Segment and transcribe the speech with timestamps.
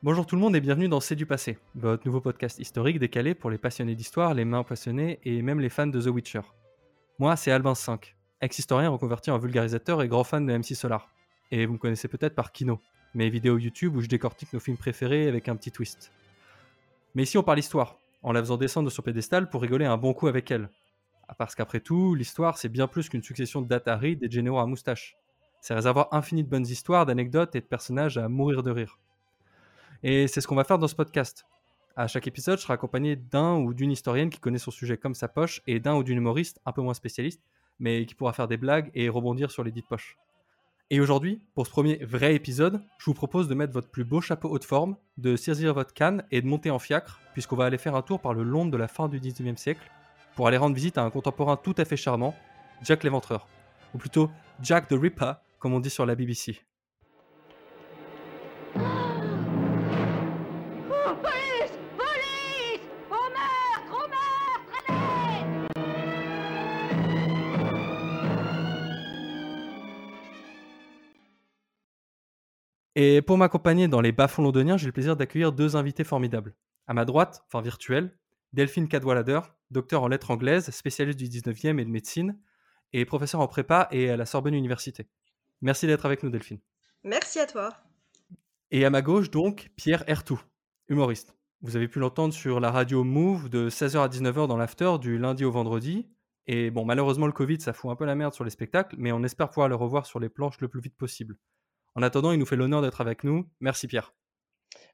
[0.00, 3.34] Bonjour tout le monde et bienvenue dans C'est du passé, votre nouveau podcast historique décalé
[3.34, 6.42] pour les passionnés d'histoire, les mains passionnés et même les fans de The Witcher.
[7.18, 11.08] Moi, c'est Albin 5, ex-historien reconverti en vulgarisateur et grand fan de MC Solar.
[11.50, 12.78] Et vous me connaissez peut-être par Kino,
[13.12, 16.12] mes vidéos YouTube où je décortique nos films préférés avec un petit twist.
[17.16, 20.14] Mais ici on parle histoire, en la faisant descendre sur pédestal pour rigoler un bon
[20.14, 20.70] coup avec elle.
[21.26, 24.66] Ah, Parce qu'après tout, l'histoire c'est bien plus qu'une succession de d'Atari des généraux à
[24.66, 25.16] moustache.
[25.60, 28.96] C'est réservoir infini de bonnes histoires, d'anecdotes et de personnages à mourir de rire.
[30.02, 31.44] Et c'est ce qu'on va faire dans ce podcast.
[31.96, 35.14] À chaque épisode, je serai accompagné d'un ou d'une historienne qui connaît son sujet comme
[35.14, 37.42] sa poche et d'un ou d'une humoriste un peu moins spécialiste,
[37.80, 40.16] mais qui pourra faire des blagues et rebondir sur les dites poches.
[40.90, 44.20] Et aujourd'hui, pour ce premier vrai épisode, je vous propose de mettre votre plus beau
[44.20, 47.76] chapeau haute forme, de saisir votre canne et de monter en fiacre, puisqu'on va aller
[47.76, 49.90] faire un tour par le Londres de la fin du 19e siècle,
[50.36, 52.34] pour aller rendre visite à un contemporain tout à fait charmant,
[52.82, 53.48] Jack l'Éventreur.
[53.92, 54.30] Ou plutôt
[54.62, 56.60] Jack the Ripper, comme on dit sur la BBC.
[73.00, 76.56] Et pour m'accompagner dans les bas-fonds londoniens, j'ai le plaisir d'accueillir deux invités formidables.
[76.88, 78.18] À ma droite, enfin virtuelle,
[78.52, 79.38] Delphine Cadwallader,
[79.70, 82.36] docteur en lettres anglaises, spécialiste du 19e et de médecine,
[82.92, 85.06] et professeur en prépa et à la Sorbonne Université.
[85.60, 86.58] Merci d'être avec nous, Delphine.
[87.04, 87.72] Merci à toi.
[88.72, 90.42] Et à ma gauche, donc, Pierre Ertou,
[90.88, 91.36] humoriste.
[91.62, 95.18] Vous avez pu l'entendre sur la radio Move de 16h à 19h dans l'after du
[95.18, 96.08] lundi au vendredi.
[96.48, 99.12] Et bon, malheureusement, le Covid, ça fout un peu la merde sur les spectacles, mais
[99.12, 101.36] on espère pouvoir le revoir sur les planches le plus vite possible.
[101.94, 103.48] En attendant, il nous fait l'honneur d'être avec nous.
[103.60, 104.12] Merci Pierre.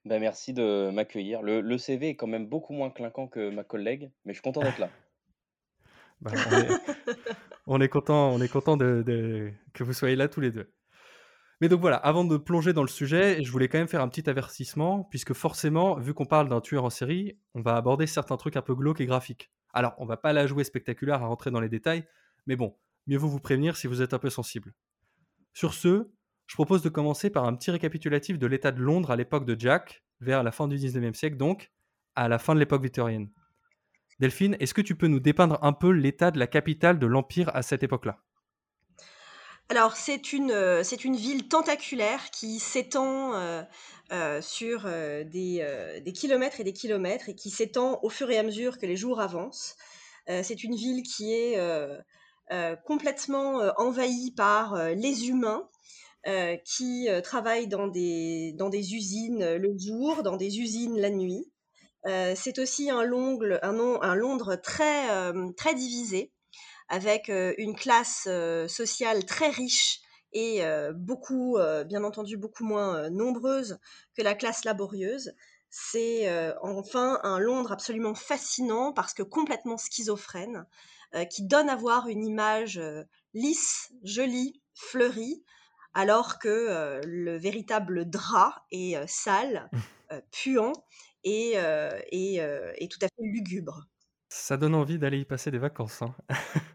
[0.04, 1.42] Ben, merci de m'accueillir.
[1.42, 4.42] Le, le CV est quand même beaucoup moins clinquant que ma collègue, mais je suis
[4.42, 4.90] content d'être là.
[6.20, 6.68] Bah, on, est,
[7.66, 10.72] on est content, on est content de, de- que vous soyez là tous les deux.
[11.60, 14.08] Mais donc voilà, avant de plonger dans le sujet, je voulais quand même faire un
[14.08, 18.36] petit avertissement, puisque forcément, vu qu'on parle d'un tueur en série, on va aborder certains
[18.36, 19.50] trucs un peu glauques et graphiques.
[19.74, 22.06] Alors, on va pas la jouer spectaculaire à rentrer dans les détails,
[22.46, 22.74] mais bon,
[23.06, 24.72] mieux vaut vous prévenir si vous êtes un peu sensible.
[25.52, 26.08] Sur ce,
[26.46, 29.58] je propose de commencer par un petit récapitulatif de l'état de Londres à l'époque de
[29.58, 31.72] Jack, vers la fin du 19e siècle donc,
[32.14, 33.30] à la fin de l'époque victorienne.
[34.20, 37.50] Delphine, est-ce que tu peux nous dépeindre un peu l'état de la capitale de l'Empire
[37.54, 38.18] à cette époque-là?
[39.70, 43.62] Alors, c'est une, euh, une ville tentaculaire qui s'étend euh,
[44.12, 48.42] euh, sur des, des kilomètres et des kilomètres et qui s'étend au fur et à
[48.42, 49.76] mesure que les jours avancent.
[50.26, 51.58] C'est une ville qui est
[52.86, 55.68] complètement envahie par les humains
[56.26, 60.98] euh, qui euh, travaillent dans des, dans des usines euh, le jour, dans des usines
[60.98, 61.50] la nuit.
[62.06, 66.32] Euh, c'est aussi un, Longle- un, un Londres très, très divisé
[66.88, 68.28] avec une classe
[68.68, 70.00] sociale très riche
[70.32, 70.60] et
[70.94, 73.78] beaucoup, bien entendu, beaucoup moins nombreuse
[74.14, 75.32] que la classe laborieuse.
[75.70, 76.28] C'est
[76.60, 80.66] enfin un Londres absolument fascinant parce que complètement schizophrène,
[81.30, 82.78] qui donne à voir une image
[83.32, 85.42] lisse, jolie, fleurie,
[85.94, 89.70] alors que euh, le véritable drap est euh, sale,
[90.12, 90.72] euh, puant
[91.24, 91.54] et,
[92.12, 93.86] et, et tout à fait lugubre.
[94.28, 96.02] Ça donne envie d'aller y passer des vacances.
[96.02, 96.14] hein.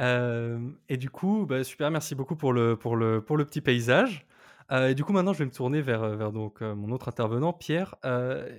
[0.00, 3.60] Euh, et du coup, bah, super, merci beaucoup pour le, pour le, pour le petit
[3.60, 4.26] paysage.
[4.72, 7.08] Euh, et du coup, maintenant, je vais me tourner vers, vers donc, euh, mon autre
[7.08, 7.96] intervenant, Pierre,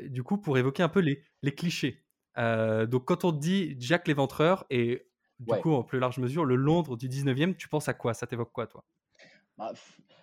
[0.10, 2.04] du coup, pour évoquer un peu les, les clichés.
[2.38, 5.08] Donc, quand on dit Jack l'Éventreur et
[5.40, 5.60] du Ouais.
[5.60, 8.14] coup, en plus large mesure, le Londres du 19e, tu penses à quoi?
[8.14, 8.86] Ça t'évoque quoi, toi?
[9.58, 9.74] Bah,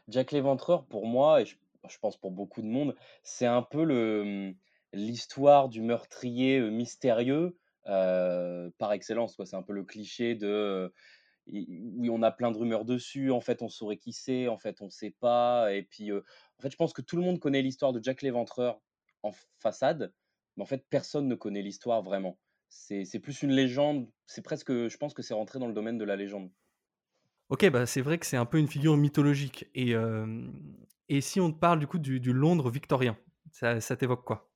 [0.09, 1.57] Jack l'Éventreur, pour moi, et je,
[1.89, 4.55] je pense pour beaucoup de monde, c'est un peu le,
[4.93, 9.37] l'histoire du meurtrier mystérieux euh, par excellence.
[9.37, 9.47] quoi.
[9.47, 10.93] C'est un peu le cliché de
[11.49, 13.31] oui, on a plein de rumeurs dessus.
[13.33, 14.49] En fait, on saurait qui c'est.
[14.49, 15.75] En fait, on sait pas.
[15.75, 16.23] Et puis, euh,
[16.59, 18.81] en fait, je pense que tout le monde connaît l'histoire de Jack l'Éventreur
[19.25, 20.15] en façade,
[20.57, 22.39] mais en fait, personne ne connaît l'histoire vraiment.
[22.75, 24.09] C'est, plus une légende.
[24.27, 26.51] C'est presque, je pense que c'est rentré dans le domaine de la légende.
[27.51, 29.67] Ok, bah, c'est vrai que c'est un peu une figure mythologique.
[29.75, 30.47] Et, euh,
[31.09, 33.17] et si on te parle du coup du, du Londres victorien,
[33.51, 34.51] ça, ça t'évoque quoi?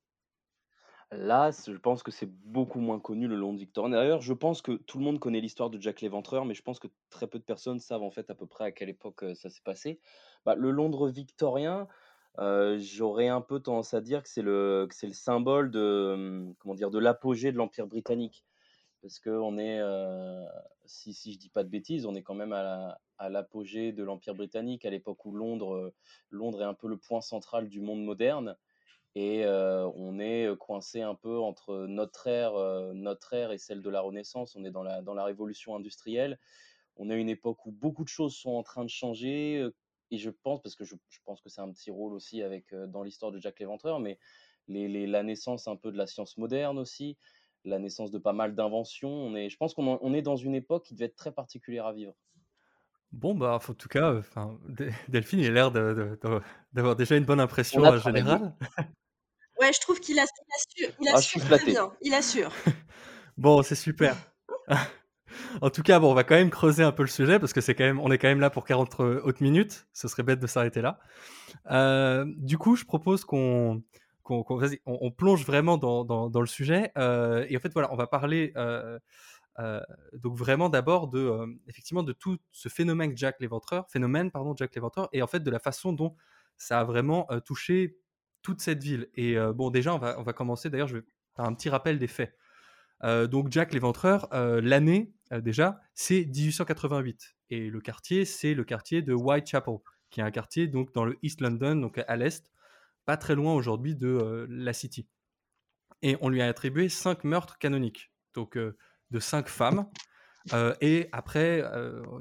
[1.13, 3.91] Là, je pense que c'est beaucoup moins connu le Londres victorien.
[3.91, 6.81] D'ailleurs, je pense que tout le monde connaît l'histoire de Jack l'Éventreur, mais je pense
[6.81, 9.51] que très peu de personnes savent en fait à peu près à quelle époque ça
[9.51, 10.01] s'est passé.
[10.45, 11.87] Bah, le Londres victorien,
[12.39, 16.55] j'aurais un peu tendance à dire que c'est le, symbole de,
[16.99, 18.45] l'apogée de l'Empire britannique.
[19.03, 19.81] Parce que est,
[20.85, 23.93] si, si je dis pas de bêtises, on est quand même à la- à l'apogée
[23.93, 25.93] de l'Empire britannique, à l'époque où Londres,
[26.61, 28.57] est un peu le point central du monde moderne.
[29.15, 34.57] Et on est coincé un peu entre notre ère, et celle de la Renaissance.
[34.57, 36.39] On est dans la, révolution industrielle.
[36.97, 39.67] On à une époque où beaucoup de choses sont en train de changer.
[40.11, 42.73] Et je pense, parce que je, je pense que c'est un petit rôle aussi avec,
[42.73, 44.19] euh, dans l'histoire de Jack l'Éventreur, mais
[44.69, 47.17] les, les- la naissance un peu de la science moderne aussi,
[47.65, 49.11] la naissance de pas mal d'inventions.
[49.11, 51.33] On est, je pense qu'on en- on est dans une époque qui devait être très
[51.33, 52.15] particulière à vivre.
[53.13, 54.59] Bon, bah, en tout cas, euh, enfin,
[55.09, 58.55] Delphine, il a l'air d'avoir déjà une bonne impression a euh, générale.
[59.61, 61.93] Ouais, je trouve qu'il il assure, il Ah, assure très bien.
[62.03, 62.53] Il assure.
[63.39, 64.17] Bon, c'est super.
[65.63, 67.61] En tout cas, bon, on va quand même creuser un peu le sujet parce que
[67.61, 69.87] c'est quand même, on est quand même là pour 40 autres minutes.
[69.93, 70.99] Ce serait bête de s'arrêter là.
[71.71, 73.83] Euh, du coup, je propose qu'on
[74.29, 76.93] vas-y, on, on plonge vraiment dans, le sujet.
[76.99, 78.99] Euh, et en fait, voilà, on va parler euh,
[79.59, 79.81] euh,
[80.13, 84.75] donc vraiment d'abord de euh, effectivement de tout ce phénomène Jack l'Éventreur, phénomène pardon Jack
[84.75, 86.15] l'Éventreur, et en fait de la façon dont
[86.59, 87.97] ça a vraiment euh, touché
[88.43, 89.09] toute cette ville.
[89.15, 90.71] Et euh, bon, déjà, on va on va commencer.
[90.71, 91.05] D'ailleurs, je vais
[91.39, 92.35] un petit rappel des faits.
[93.05, 98.65] Euh, donc Jack l'Éventreur, euh, l'année euh, déjà, c'est 1888 et le quartier, c'est le
[98.65, 99.79] quartier de Whitechapel,
[100.11, 102.53] qui est un quartier donc dans le East London, donc à l'est,
[103.05, 105.09] pas très loin aujourd'hui de euh, la City.
[106.03, 108.77] Et on lui a attribué cinq meurtres canoniques, donc euh,
[109.11, 109.87] de cinq femmes.
[110.81, 111.65] Et après,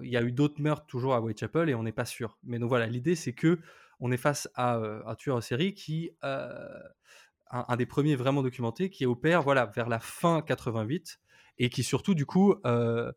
[0.01, 2.39] il y a eu d'autres meurtres toujours à Whitechapel et on n'est pas sûr.
[2.43, 3.59] Mais donc voilà, l'idée c'est que
[3.99, 8.89] on est face à un tueur en série qui un, un des premiers vraiment documentés
[8.89, 11.19] qui opère voilà vers la fin 88
[11.57, 13.11] et qui surtout du coup euh,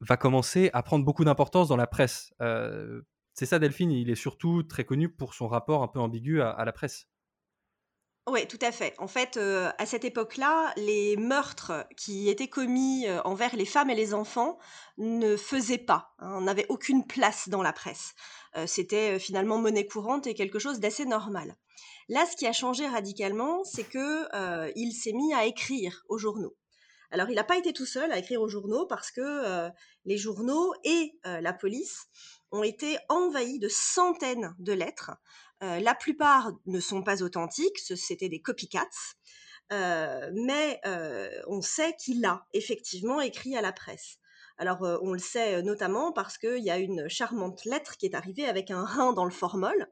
[0.00, 2.32] va commencer à prendre beaucoup d'importance dans la presse.
[2.40, 3.02] Euh,
[3.32, 6.64] c'est ça Delphine, il est surtout très connu pour son rapport un peu ambigu à,
[6.64, 7.08] la presse.
[8.26, 8.94] Oui, tout à fait.
[8.98, 13.94] En fait, euh, à cette époque-là, les meurtres qui étaient commis envers les femmes et
[13.94, 14.56] les enfants
[14.96, 18.14] ne faisaient pas, hein, n'avaient aucune place dans la presse.
[18.66, 21.56] C'était finalement monnaie courante et quelque chose d'assez normal.
[22.08, 26.54] Là, ce qui a changé radicalement, c'est que il s'est mis à écrire aux journaux.
[27.14, 29.70] Alors, il n'a pas été tout seul à écrire aux journaux parce que euh,
[30.04, 32.08] les journaux et euh, la police
[32.50, 35.12] ont été envahis de centaines de lettres.
[35.62, 38.88] Euh, la plupart ne sont pas authentiques, c'était des copycats,
[39.70, 40.80] mais
[41.46, 44.18] on sait qu'il a effectivement écrit à la presse.
[44.58, 48.46] Alors, on le sait notamment parce qu'il y a une charmante lettre qui est arrivée
[48.46, 49.88] avec un rein dans le formol,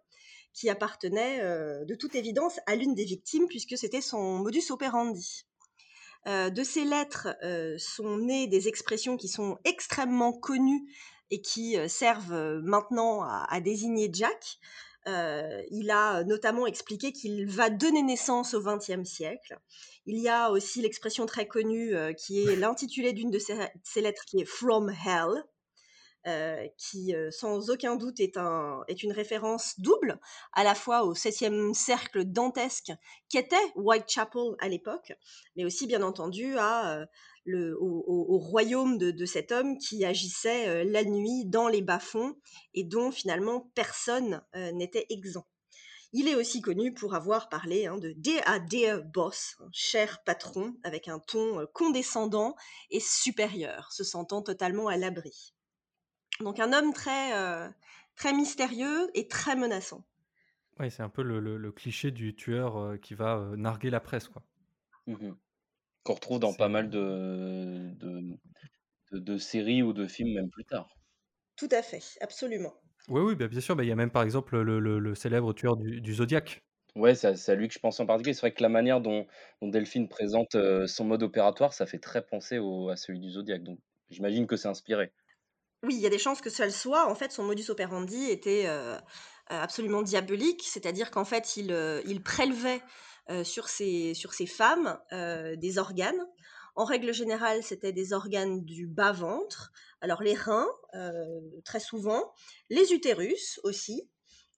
[0.53, 1.41] qui appartenait
[1.85, 5.47] de toute évidence à l'une des victimes, puisque c'était son modus operandi.
[6.29, 10.87] Euh, de ces lettres euh, sont nées des expressions qui sont extrêmement connues
[11.31, 14.59] et qui euh, servent maintenant à, désigner Jack.
[15.07, 19.59] Il a notamment expliqué qu'il va donner naissance au XXe siècle.
[20.07, 24.41] Il y a aussi l'expression très connue qui est l'intitulé d'une de ces lettres qui
[24.41, 25.45] est From Hell,
[26.27, 30.21] euh, qui euh, sans aucun doute est, un, est une référence double,
[30.53, 32.93] à la fois au 16e cercle dantesque
[33.29, 35.13] qu'était Whitechapel à l'époque,
[35.57, 37.05] mais aussi bien entendu euh,
[37.47, 42.37] au, au- au royaume de, cet homme qui agissait la nuit dans les bas-fonds
[42.75, 45.47] et dont finalement personne n'était exempt.
[46.15, 51.09] Il est aussi connu pour avoir parlé hein, de Dear Boss, un cher patron, avec
[51.09, 52.55] un ton condescendant
[52.91, 55.55] et supérieur, se sentant totalement à l'abri.
[56.43, 57.69] Donc un homme très, euh,
[58.17, 60.05] très mystérieux et très menaçant.
[60.79, 63.89] Oui, c'est un peu le, le- le cliché du tueur euh, qui va euh, narguer
[63.89, 64.43] la presse, quoi.
[65.07, 65.37] Mhm.
[66.05, 68.39] Qu'on retrouve dans pas mal de, de,
[69.13, 70.89] de- de séries ou de films même plus tard.
[71.57, 72.75] Tout à fait, absolument.
[73.09, 73.77] Oui, oui, bah, bien sûr.
[73.77, 76.63] bah, Il y a même par exemple le, le- le célèbre tueur du, du Zodiac.
[76.95, 78.35] Ouais, c'est à c'est à lui que je pense en particulier.
[78.35, 79.27] C'est vrai que la manière dont,
[79.63, 83.31] dont Delphine présente euh, son mode opératoire, ça fait très penser au- à celui du
[83.31, 83.63] Zodiac.
[83.63, 83.79] Donc
[84.11, 85.13] j'imagine que c'est inspiré.
[85.85, 87.11] Oui, il y a des chances que ça le soit.
[87.11, 88.97] En fait, son modus operandi était euh,
[89.49, 92.81] absolument diabolique, c'est-à-dire qu'en fait, il, euh, prélevait
[93.31, 94.15] euh, sur, ces,
[94.47, 96.25] femmes des organes.
[96.77, 100.69] En règle générale, c'était des organes du bas-ventre, alors les reins,
[101.65, 102.33] très souvent,
[102.71, 104.09] les utérus aussi.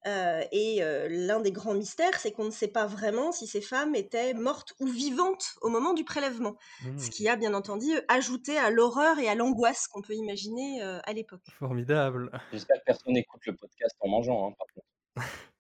[0.07, 3.63] Euh, et euh, l'un des grands mystères, c'est qu'on ne sait pas vraiment si ces
[3.63, 6.57] femmes étaient mortes ou vivantes au moment du prélèvement.
[6.83, 10.83] Mmh, Ce qui a bien entendu ajouté à l'horreur et à l'angoisse qu'on peut imaginer
[10.83, 11.41] euh, à l'époque.
[11.59, 12.31] Formidable.
[12.53, 14.49] J'espère que personne n'écoute le podcast en mangeant.
[14.49, 14.87] hein, par contre.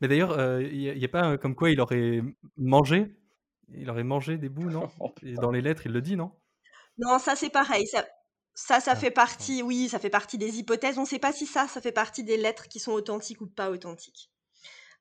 [0.00, 2.22] Mais d'ailleurs, euh, il n'y a, pas euh, comme quoi il aurait
[2.56, 3.14] mangé
[3.74, 4.88] Il aurait mangé des bouts, non?
[5.00, 6.32] Oh, Et dans les lettres, il le dit, non?
[6.98, 7.86] Non, ça c'est pareil.
[7.86, 8.06] Ça,
[8.54, 10.98] ça, ça Ah, fait partie, oui, ça fait partie des hypothèses.
[10.98, 13.46] On ne sait pas si ça, ça fait partie des lettres qui sont authentiques ou
[13.46, 14.30] pas authentiques.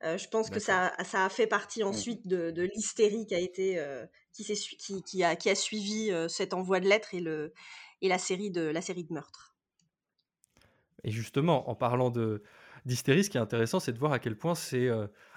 [0.04, 3.40] Euh, je pense que ça, ça a fait partie ensuite de, de l'hystérie qui a
[3.40, 7.20] été, euh, qui, qui, qui a, qui a suivi euh, cet envoi de lettres et,
[7.20, 7.54] le,
[8.02, 9.56] et la, série de, la série de meurtres.
[11.04, 12.44] Et justement, en parlant de
[12.86, 14.88] d'hystérie, ce qui est intéressant, c'est de voir à quel point c'est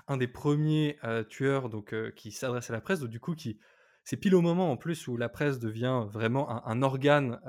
[0.06, 0.96] un des premiers
[1.28, 3.58] tueurs donc, qui s'adresse à la presse, donc du coup, qui
[4.04, 7.40] c'est pile au moment en plus où la presse devient vraiment un, organe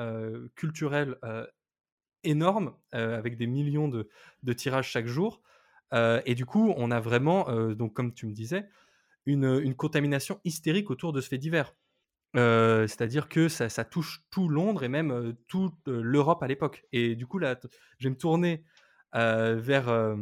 [0.56, 1.18] culturel
[2.24, 5.42] énorme, avec des millions de, tirages chaque jour.
[5.94, 8.68] Et du coup, on a vraiment, donc comme tu me disais,
[9.26, 11.76] une, une contamination hystérique autour de ce fait divers.
[12.36, 16.86] C'est-à-dire que ça, touche tout Londres et même toute l'Europe à l'époque.
[16.92, 17.60] Et du coup, là,
[17.98, 18.64] je vais me tourner
[19.14, 20.16] vers,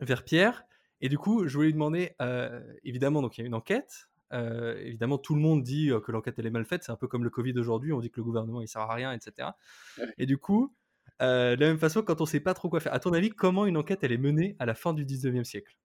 [0.00, 0.64] vers Pierre.
[1.00, 2.14] Et du coup, je voulais lui demander,
[2.84, 4.09] évidemment, donc il y a une enquête.
[4.32, 6.84] Euh, évidemment, tout le monde dit euh, que l'enquête elle est mal faite.
[6.84, 7.92] C'est un peu comme le Covid aujourd'hui.
[7.92, 9.48] On dit que le gouvernement il sert à rien, etc.
[9.98, 10.12] Ouais.
[10.18, 10.74] Et du coup,
[11.22, 13.30] euh, de la même façon, quand on sait pas trop quoi faire, à ton avis,
[13.30, 15.76] comment une enquête elle est menée à la fin du 19e siècle?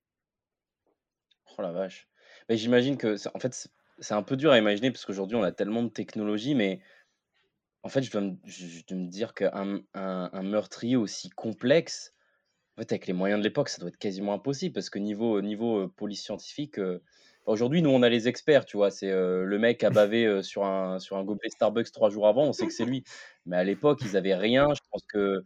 [1.58, 2.08] Oh la vache.
[2.50, 5.52] Mais j'imagine que, en fait, c'est un peu dur à imaginer parce qu'aujourd'hui, on a
[5.52, 6.82] tellement de technologie, mais
[7.84, 11.30] en fait, je dois me, je je dois me dire qu'un un, un meurtrier aussi
[11.30, 12.14] complexe,
[12.76, 15.42] en fait, avec les moyens de l'époque, ça doit être quasiment impossible parce que niveau,
[15.42, 17.02] niveau euh, police scientifique, euh,
[17.46, 20.42] aujourd'hui, nous, on a les experts, tu vois, c'est euh, le mec a bavé euh,
[20.42, 23.04] sur un, sur un gobelet Starbucks trois jours avant, on sait que c'est lui.
[23.46, 24.68] Mais à l'époque, ils avaient rien.
[24.74, 25.44] Je pense que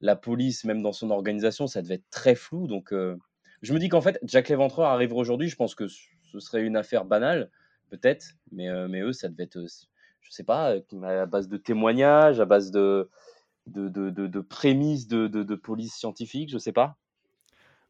[0.00, 2.66] la police, même dans son organisation, ça devait être très flou.
[2.66, 3.16] Donc, euh,
[3.62, 6.76] je me dis qu'en fait, Jack l'Éventreur arriverait aujourd'hui, je pense que ce serait une
[6.76, 7.50] affaire banale,
[7.90, 9.60] peut-être, mais, eux, ça devait être,
[10.20, 13.08] je sais pas, à base de témoignages, à base de,
[13.66, 16.96] de, de, de, de prémices de, de, police scientifique, je sais pas.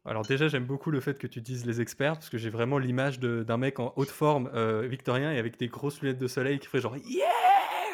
[0.05, 2.77] Alors déjà, j'aime beaucoup le fait que tu dises les experts, parce que j'ai vraiment
[2.77, 6.59] l'image d'un mec en haute forme euh, victorien et avec des grosses lunettes de soleil
[6.59, 7.29] qui ferait genre yeah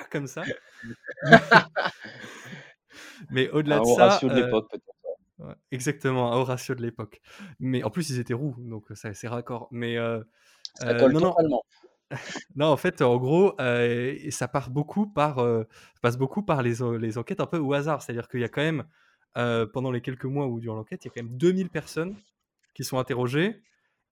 [0.10, 0.44] comme ça.
[3.30, 4.86] Mais au-delà de ça, ratio de euh, l'époque, peut-être.
[5.40, 7.22] ouais, exactement, un Horatio de l'époque.
[7.60, 9.68] Mais en plus, ils étaient roux, donc ça c'est raccord.
[9.72, 10.24] Mais euh,
[10.76, 11.64] Ça euh, colle non, non, totalement.
[12.56, 15.46] non, en fait, en gros, euh, ça part beaucoup par,
[16.02, 18.02] passe beaucoup par les, les enquêtes un peu au hasard.
[18.02, 18.84] C'est-à-dire qu'il y a quand même,
[19.36, 22.16] pendant les quelques mois où durant l'enquête, il y a quand même 2000 personnes
[22.74, 23.62] qui sont interrogées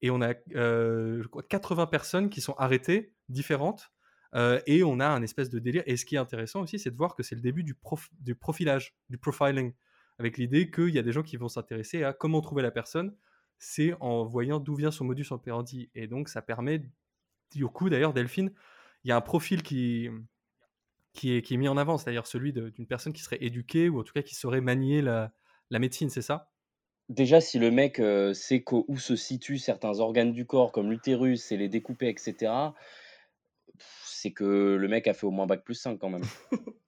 [0.01, 3.91] et on a, euh, je crois, 80 personnes qui sont arrêtées, différentes,
[4.67, 5.81] et on a un espèce de délire.
[5.88, 7.75] Et ce qui est intéressant aussi, c'est de voir que c'est le début du,
[8.19, 9.74] du profilage, du profiling,
[10.19, 13.15] avec l'idée qu'il y a des gens qui vont s'intéresser à comment trouver la personne,
[13.57, 15.89] c'est en voyant d'où vient son modus operandi.
[15.95, 16.83] Et donc, ça permet,
[17.55, 18.51] du coup, d'ailleurs, Delphine,
[19.03, 20.09] il y a un profil qui,
[21.17, 24.00] qui, est, qui est mis en avant, c'est-à-dire celui d'une personne qui serait éduquée, ou
[24.00, 25.33] en tout cas qui saurait manier la,
[25.69, 26.51] la médecine, c'est ça?
[27.09, 31.51] Déjà, si le mec euh, sait où se situent certains organes du corps, comme l'utérus,
[31.51, 32.51] et les découper, etc.,
[34.03, 36.25] c'est que le mec a fait au moins bac plus 5 quand même.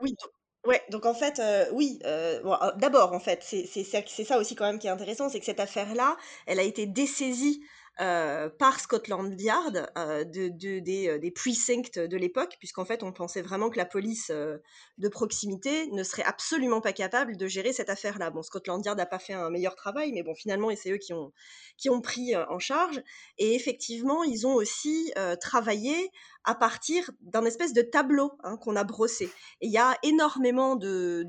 [0.00, 0.32] Oui, donc,
[0.66, 4.00] ouais, donc en fait, euh, oui, euh, bon, euh, d'abord, en fait, c'est c'est ça,
[4.06, 6.86] c'est ça aussi quand même qui est intéressant, c'est que cette affaire-là, elle a été
[6.86, 7.62] dessaisie
[8.00, 13.68] euh, par Scotland Yard euh, euh, des precincts de l'époque, puisqu'en fait, on pensait vraiment
[13.68, 18.30] que la police de proximité ne serait absolument pas capable de gérer cette affaire-là.
[18.30, 21.12] Bon, Scotland Yard n'a pas fait un meilleur travail, mais bon, finalement, c'est eux qui
[21.12, 21.32] ont,
[21.76, 23.02] qui ont pris en charge.
[23.36, 26.10] Et effectivement, ils ont aussi travaillé
[26.44, 29.30] à partir d'un espèce de tableau hein, qu'on a brossé.
[29.60, 31.26] Il y a énormément de,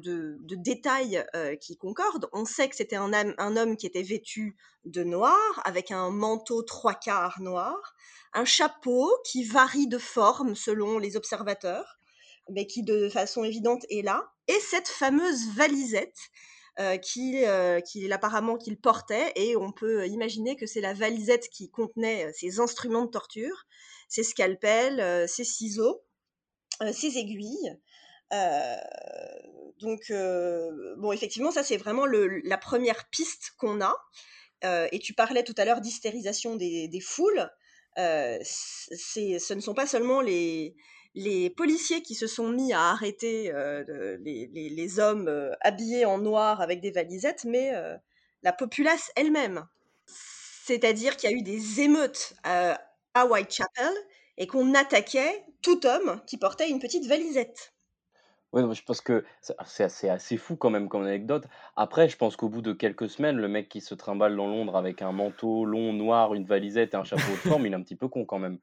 [0.55, 2.29] détails euh, qui concordent.
[2.33, 3.13] On sait que c'était un,
[3.57, 4.55] homme qui était vêtu
[4.85, 7.95] de noir, avec un manteau trois quarts noir,
[8.33, 11.99] un chapeau qui varie de forme selon les observateurs,
[12.49, 16.17] mais qui de façon évidente est là, et cette fameuse valisette
[16.79, 21.47] euh, qu'il euh, qu'il- apparemment qu'il portait, et on peut imaginer que c'est la valisette
[21.49, 23.65] qui contenait ses instruments de torture,
[24.09, 26.03] ses scalpels, euh, ses ciseaux,
[26.81, 27.77] euh, ses aiguilles.
[28.33, 28.75] Euh,
[29.79, 30.11] donc,
[30.97, 33.95] bon, effectivement, ça c'est vraiment la première piste qu'on a.
[34.91, 37.49] Et tu parlais tout à l'heure d'hystérisation des, des foules.
[37.97, 40.73] Ce ne sont pas seulement les,
[41.57, 43.51] policiers qui se sont mis à arrêter
[44.23, 47.73] les, hommes habillés en noir avec des valisettes, mais
[48.41, 49.67] la populace elle-même.
[50.65, 52.35] C'est-à-dire qu'il y a eu des émeutes
[53.13, 53.93] à Whitechapel
[54.37, 57.73] et qu'on attaquait tout homme qui portait une petite valisette.
[58.51, 61.45] Ouais, non, je pense que c'est assez, assez fou quand même comme anecdote.
[61.75, 64.75] Après, je pense qu'au bout de quelques semaines, le mec qui se trimballe dans Londres
[64.77, 67.81] avec un manteau long, noir, une valisette et un chapeau de forme, il est un
[67.81, 68.59] petit peu con quand même.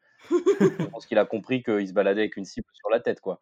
[0.60, 3.40] Je pense qu'il a compris qu'il se baladait avec une cible sur la tête, quoi.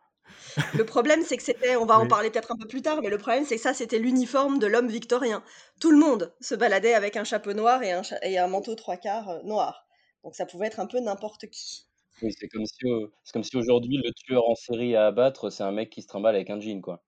[0.73, 2.09] Le problème, c'est que c'était, on va en Oui.
[2.09, 4.67] parler peut-être un peu plus tard, mais le problème, c'est que ça, c'était l'uniforme de
[4.67, 5.43] l'homme victorien.
[5.81, 8.75] Tout le monde se baladait avec un chapeau noir et un, cha- et un manteau
[8.75, 9.88] trois quarts euh, noir.
[10.25, 11.87] Donc ça pouvait être un peu n'importe qui.
[12.23, 15.51] Oui, c'est comme si, euh, c'est comme si aujourd'hui, le tueur en série à abattre,
[15.51, 17.05] c'est un mec qui se trimballe avec un jean, quoi.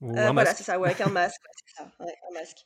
[0.00, 1.40] Ou Euh, un voilà, masque c'est ça, ouais, avec un masque.
[1.44, 2.58] ouais, c'est ça, ouais, un masque.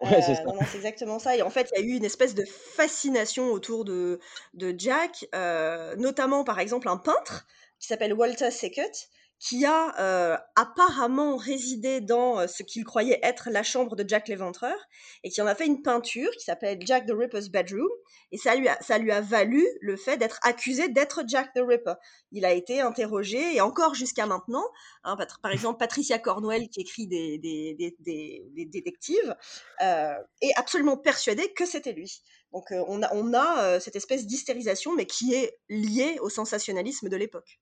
[0.00, 0.44] Ouais, c'est Euh, ça.
[0.46, 1.36] non, non, c'est exactement ça.
[1.36, 4.20] Et en fait, il y a eu une espèce de fascination autour de,
[4.54, 7.46] de Jack, euh, notamment par exemple un peintre
[7.80, 9.08] qui s'appelle Walter Sackett,
[9.44, 14.28] qui a euh, apparemment résidé dans euh, ce qu'il croyait être la chambre de Jack
[14.28, 14.74] l'Éventreur
[15.22, 17.90] et qui en a fait une peinture qui s'appelle Jack the Ripper's Bedroom
[18.32, 21.60] et ça lui a, ça lui a valu le fait d'être accusé d'être Jack the
[21.60, 21.92] Ripper.
[22.32, 24.64] Il a été interrogé et encore jusqu'à maintenant,
[25.04, 27.38] hein, par, exemple Patricia Cornwell qui écrit des,
[28.72, 29.36] détectives
[29.82, 32.22] euh, est absolument persuadée que c'était lui.
[32.50, 37.16] Donc on a, on a cette espèce d'hystérisation mais qui est liée au sensationnalisme de
[37.16, 37.60] l'époque.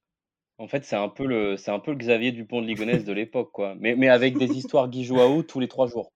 [0.62, 3.12] En fait, c'est un peu le, c'est un peu le Xavier Dupont de Ligonnès de
[3.12, 3.74] l'époque, quoi.
[3.80, 6.12] Mais, mais avec des histoires Guy Joao tous les trois jours.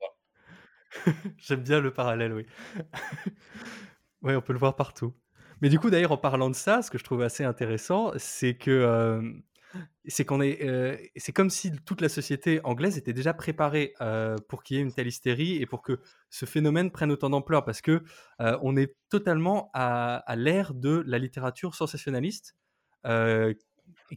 [1.38, 2.46] J'aime bien le parallèle, oui.
[4.22, 5.12] oui, on peut le voir partout.
[5.60, 8.54] Mais du coup, d'ailleurs, en parlant de ça, ce que je trouve assez intéressant, c'est
[8.54, 9.20] que euh,
[10.06, 14.36] c'est qu'on est, euh, c'est comme si toute la société anglaise était déjà préparée euh,
[14.48, 15.98] pour qu'il y ait une telle hystérie et pour que
[16.30, 18.04] ce phénomène prenne autant d'ampleur, parce que
[18.38, 22.54] on est totalement à, à l'ère de la littérature sensationnaliste.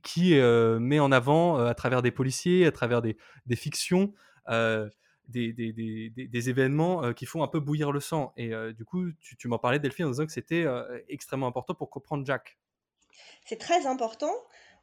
[0.03, 4.13] Qui euh, met en avant, euh, à travers des policiers, à travers des, des fictions,
[4.49, 4.89] euh,
[5.27, 8.33] des, des, des- des- événements qui font un peu bouillir le sang.
[8.35, 10.65] Et du coup, tu, m'en parlais, Delphine, en disant que c'était
[11.07, 12.57] extrêmement important pour comprendre Jack.
[13.45, 14.33] C'est très important.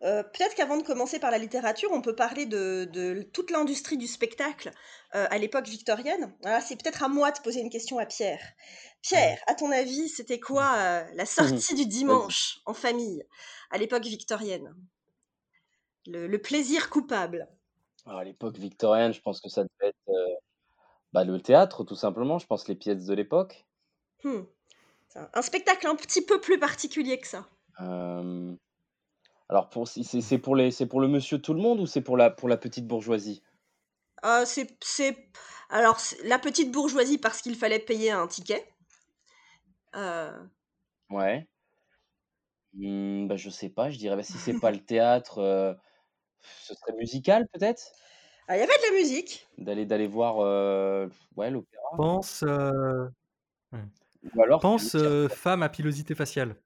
[0.02, 3.96] Euh, Peut-être qu'avant de commencer par la littérature, on peut parler de, de toute l'industrie
[3.96, 4.70] du spectacle
[5.14, 6.34] euh, à l'époque victorienne.
[6.44, 8.42] Alors, c'est peut-être à moi de poser une question à Pierre.
[9.02, 13.24] Pierre, à ton avis, c'était quoi euh, la sortie du dimanche en famille
[13.70, 14.74] à l'époque victorienne?
[16.06, 17.48] Le, le plaisir coupable.
[18.04, 20.40] Alors, à l'époque victorienne, je pense que ça devait être
[21.12, 22.38] bah, le théâtre, tout simplement.
[22.38, 23.66] Je pense les pièces de l'époque.
[24.24, 24.42] Hmm.
[25.14, 27.48] Un- Un spectacle un petit peu plus particulier que ça.
[27.80, 28.54] Euh,
[29.48, 31.86] Alors, pour, si- c'est c'est pour les, c'est pour le monsieur tout le monde ou
[31.86, 33.42] c'est pour la, pour la petite bourgeoisie?
[34.24, 35.28] Euh, c'est, c'est-
[35.70, 38.66] alors c'est la petite bourgeoisie parce qu'il fallait payer un ticket.
[39.94, 40.46] Euh,
[41.10, 41.48] Ouais.
[42.74, 45.74] Hmm, bah, je sais pas, je dirais, bah, si c'est pas le théâtre, euh,
[46.40, 47.92] ce serait musical peut-être?
[48.48, 49.46] ah, Il y avait de la musique.
[49.58, 51.88] D'aller d'aller voir euh, ouais, l'opéra.
[51.96, 53.08] Pense, euh,
[54.34, 56.56] Ou alors c'est pense euh, femme à pilosité faciale.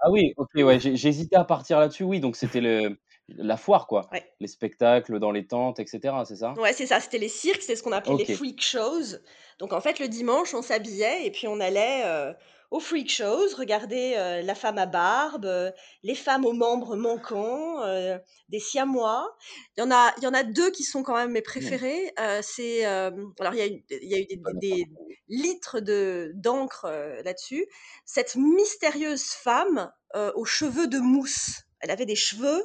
[0.00, 2.98] Ah oui, ok, ouais, j'ai hésité à partir là-dessus, oui, donc c'était le,
[3.28, 4.08] la foire, quoi.
[4.12, 4.24] Ouais.
[4.40, 6.52] Les spectacles dans les tentes, etc., c'est ça?
[6.58, 8.36] Ouais, c'est ça, c'était les cirques, c'est ce qu'on appelait les Ok.
[8.36, 9.16] freak shows.
[9.58, 12.32] Donc en fait, le dimanche, on s'habillait et puis on allait euh,
[12.70, 15.70] aux freak shows, regarder euh, la femme à barbe, euh,
[16.02, 19.36] les femmes aux membres manquants, euh, des siamois.
[19.76, 22.12] Il y en a, il y en a deux qui sont quand même mes préférés.
[22.18, 24.26] Euh, c'est, alors il y a eu, il y a eu
[24.60, 24.86] des,
[25.28, 26.86] litres de d'encre
[27.24, 27.66] là-dessus.
[28.04, 31.62] Cette mystérieuse femme aux cheveux de mousse.
[31.80, 32.62] Elle avait des cheveux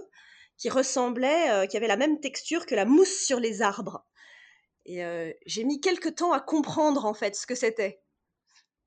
[0.58, 4.06] qui ressemblaient, qui avaient la même texture que la mousse sur les arbres.
[4.86, 5.02] Et
[5.48, 8.02] j'ai mis quelques temps à comprendre en fait ce que c'était.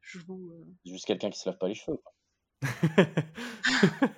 [0.05, 2.13] Je vous, euh, C'est Juste quelqu'un qui se lave pas les cheveux, quoi.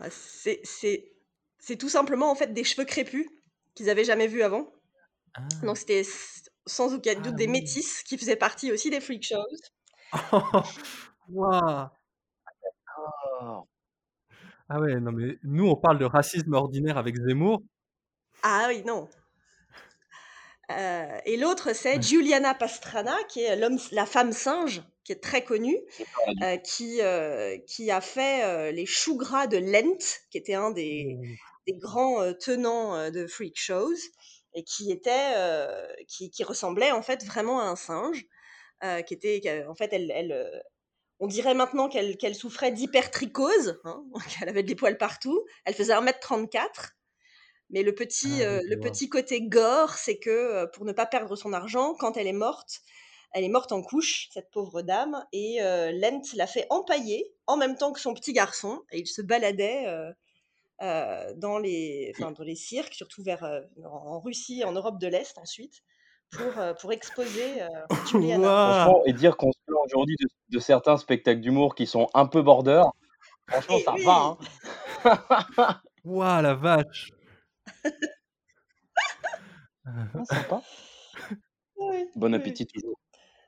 [0.00, 1.12] ah, c'est, c'est,
[1.58, 3.26] c'est tout simplement en fait des cheveux crépus
[3.74, 4.70] qu'ils avaient jamais vus avant.
[5.34, 5.46] Ah.
[5.62, 6.02] Donc c'était
[6.66, 7.52] sans aucun doute Ah des oui.
[7.52, 9.44] métis qui faisaient partie aussi des freak shows.
[12.98, 13.66] Oh.
[14.68, 17.62] Ah ouais, non mais nous on parle de racisme ordinaire avec Zemmour.
[18.42, 19.08] Ah oui, non.
[20.72, 25.44] Euh, et l'autre, c'est Giuliana Pastrana, qui est l'homme, la femme singe, qui est très
[25.44, 25.78] connue,
[26.42, 29.98] euh, qui, euh, qui a fait les choux gras de Lent,
[30.30, 31.16] qui était un des,
[31.66, 33.94] des grands tenants de freak shows,
[34.54, 35.34] et qui était,
[36.08, 38.24] qui, qui ressemblait en fait vraiment à un singe,
[39.06, 40.62] qui était, qui en fait, elle, elle,
[41.20, 44.04] on dirait maintenant qu'elle qu'elle souffrait d'hypertrichose, hein,
[44.38, 45.46] qu'elle avait des poils partout.
[45.64, 46.95] Elle faisait 1m34.
[47.70, 51.06] Mais le petit, Ah euh, le petit côté gore, c'est que euh, pour ne pas
[51.06, 52.80] perdre son argent, quand elle est morte,
[53.32, 57.56] elle est morte en couche, cette pauvre dame, et euh, Lent l'a fait empailler en
[57.56, 60.10] même temps que son petit garçon, et il se baladait euh,
[60.82, 65.08] euh, dans, les, enfin, dans les cirques, surtout vers, euh, en Russie, en Europe de
[65.08, 65.82] l'Est ensuite,
[66.30, 67.68] pour, euh, pour exposer euh,
[68.10, 68.84] Juliana.
[68.84, 72.26] Franchement, et dire qu'on se plaint aujourd'hui de, de certains spectacles d'humour qui sont un
[72.26, 72.82] peu border,
[73.48, 74.04] franchement, Et ça oui.
[74.04, 74.38] va,
[75.04, 75.80] hein.
[76.04, 77.10] Waouh la vache.
[79.84, 80.62] Ah, sympa.
[81.76, 82.34] Oui, Bon oui.
[82.34, 82.98] appétit toujours.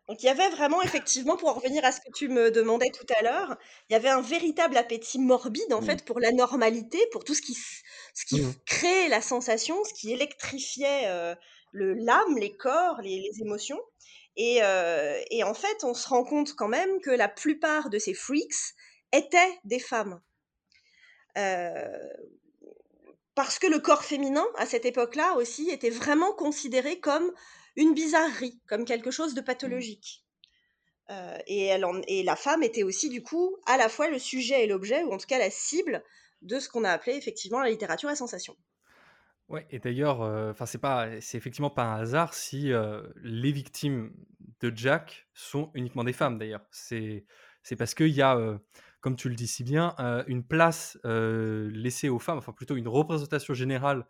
[0.08, 2.90] Donc il y avait vraiment effectivement, pour en revenir à ce que tu me demandais
[2.90, 3.56] tout à l'heure,
[3.88, 5.86] il y avait un véritable appétit morbide en Mm.
[5.86, 7.54] fait pour la normalité, pour tout ce qui,
[8.14, 11.34] ce qui f- créait la sensation, ce qui électrifiait euh,
[11.72, 13.80] le l'âme, les corps, les, les émotions.
[14.36, 17.98] Et, euh, et en fait, on se rend compte quand même que la plupart de
[17.98, 18.74] ces freaks
[19.12, 20.20] étaient des femmes.
[21.36, 22.08] Euh,
[23.38, 27.30] parce que le corps féminin, à cette époque-là aussi, était vraiment considéré comme
[27.76, 30.24] une bizarrerie, comme quelque chose de pathologique.
[31.10, 34.18] Euh, et, elle en- et la femme était aussi, du coup, à la fois le
[34.18, 36.02] sujet et l'objet, ou en tout cas la cible
[36.42, 38.56] de ce qu'on a appelé effectivement la littérature à sensation.
[39.48, 44.14] Ouais, et d'ailleurs, euh, c'est pas, c'est effectivement pas un hasard si euh, les victimes
[44.58, 46.38] de Jack sont uniquement des femmes.
[46.38, 47.24] D'ailleurs, c'est
[47.62, 48.58] c'est parce qu'il y a,
[49.00, 49.94] comme tu le dis si bien,
[50.26, 54.06] une place laissée aux femmes, enfin plutôt une représentation générale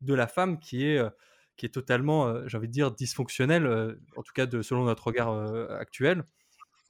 [0.00, 1.02] de la femme qui est
[1.56, 3.66] qui est totalement, j'ai envie de dire, dysfonctionnelle,
[4.16, 5.30] en tout cas selon notre regard
[5.72, 6.24] actuel,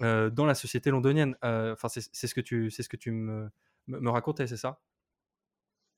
[0.00, 1.36] dans la société londonienne.
[1.42, 3.50] Enfin, c'est ce que tu, ce que tu me,
[3.88, 4.80] me racontais, c'est ça?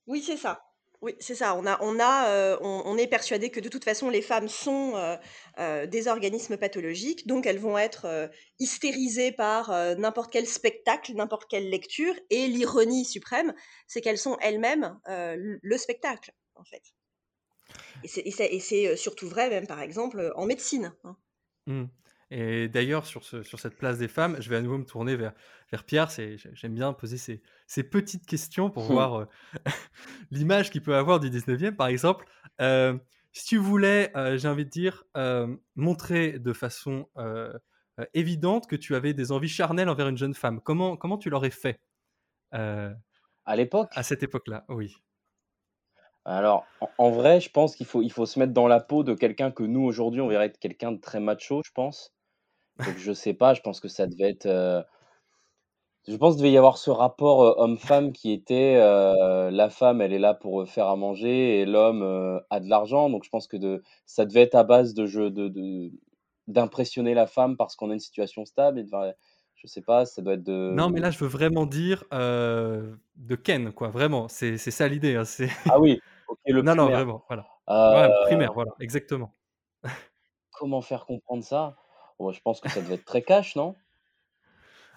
[0.07, 0.72] Oui, c'est ça.
[1.03, 1.53] Oui, c'est ça.
[1.57, 5.17] Euh, on, est persuadé que de toute façon, les femmes sont euh,
[5.59, 11.69] euh, des organismes pathologiques, donc elles vont être hystérisées par n'importe quel spectacle, n'importe quelle
[11.69, 12.13] lecture.
[12.29, 13.53] Et l'ironie suprême,
[13.85, 16.93] c'est qu'elles sont elles-mêmes le spectacle, en fait.
[18.05, 20.95] Et c'est surtout vrai, même par exemple, en médecine.
[21.03, 21.17] Hein.
[21.67, 21.83] Mmh.
[22.35, 25.15] Et d'ailleurs, sur, ce, sur cette place des femmes, je vais à nouveau me tourner
[25.15, 25.33] vers,
[25.69, 26.09] vers Pierre.
[26.09, 28.91] J'aime bien poser ces, ces, petites questions pour mmh.
[28.91, 29.25] voir euh,
[30.31, 31.75] l'image qu'il peut avoir du 19e.
[31.75, 32.25] Par exemple,
[32.59, 32.97] euh,
[33.33, 35.03] si tu voulais, euh, j'ai envie de dire,
[35.75, 37.07] montrer de façon
[38.15, 41.51] évidente que tu avais des envies charnelles envers une jeune femme, comment, comment tu l'aurais
[41.51, 41.79] fait
[42.51, 42.95] À
[43.55, 43.91] l'époque?
[43.93, 44.95] À cette époque-là, oui.
[46.25, 46.65] Alors,
[46.97, 49.51] en, vrai, je pense qu'il faut, il faut se mettre dans la peau de quelqu'un
[49.51, 52.12] que nous, aujourd'hui, on verrait être quelqu'un de très macho, je pense.
[52.79, 54.81] Donc je sais pas, je pense que ça devait être, euh,
[56.07, 60.01] je pense qu'il devait y avoir ce rapport, euh, homme-femme qui était, euh, la femme,
[60.01, 63.09] elle est là pour, faire à manger et l'homme, a de l'argent.
[63.09, 65.91] Donc je pense que de ça devait être à base de jeu de
[66.47, 68.89] d'impressionner la femme parce qu'on a une situation stable et de
[69.55, 73.35] je sais pas, ça doit être de Non, mais là, je veux vraiment dire, de
[73.35, 74.27] Ken, quoi, vraiment.
[74.27, 77.45] C'est ça l'idée, hein, c'est Ah oui, OK, le Non, non, vraiment, voilà.
[77.67, 79.33] Ouais, primaire, voilà, exactement.
[80.51, 81.75] comment faire comprendre ça?
[82.31, 83.75] Je pense que ça devait être très cash, non?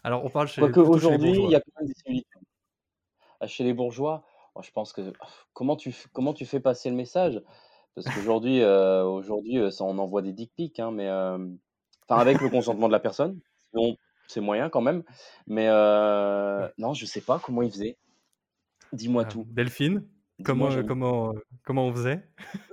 [0.05, 2.43] Alors, on parle chez, Quoique aujourd'hui, il y a quand même des similitudes.
[3.41, 4.25] Ah, chez les bourgeois,
[4.63, 5.13] je pense que
[5.53, 7.43] comment tu, comment tu fais passer le message?
[7.95, 11.39] Parce qu'aujourd'hui, euh, aujourd'hui, euh, ça, on envoie des dick pics, hein, mais euh,
[12.09, 13.41] enfin avec le consentement de la personne.
[13.71, 13.97] Sinon,
[14.29, 15.03] c'est moyen quand même.
[15.47, 15.67] Mais
[16.79, 17.97] non, je sais pas comment ils faisaient.
[18.93, 19.47] Dis-moi tout.
[19.51, 20.07] Delphine,
[20.45, 21.33] comment, comment,
[21.65, 22.23] comment on faisait?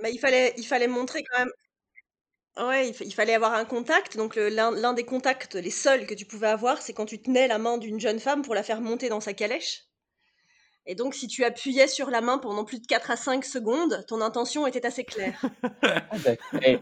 [0.02, 1.50] Bah, il, fallait, il fallait montrer quand même
[2.56, 4.16] Ouais, il, fallait avoir un contact.
[4.16, 7.58] Donc, l'un des contacts, les seuls que tu pouvais avoir, c'est quand tu tenais la
[7.58, 9.86] main d'une jeune femme pour la faire monter dans sa calèche.
[10.86, 14.04] Et donc, si tu appuyais sur la main pendant plus de 4 à 5 secondes,
[14.06, 15.40] ton intention était assez claire.
[15.82, 16.78] Ah, eh,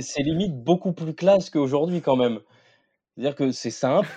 [0.00, 2.40] c'est limite beaucoup plus classe qu'aujourd'hui quand même.
[3.14, 4.08] C'est-à-dire que c'est simple,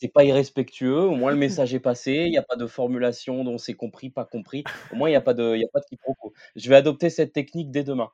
[0.00, 3.42] c'est pas irrespectueux, au moins le message est passé, il n'y a pas de formulation
[3.44, 4.64] dont c'est compris, pas compris.
[4.92, 6.32] Au moins, il n'y a pas de, il a pas de quiproquo.
[6.56, 8.10] Je vais adopter cette technique dès demain.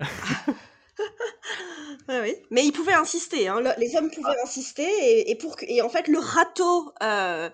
[2.08, 2.34] oui.
[2.50, 3.60] Mais ils pouvaient insister, hein.
[3.78, 4.44] les hommes pouvaient ah.
[4.44, 7.50] insister et, pour et en fait le râteau euh,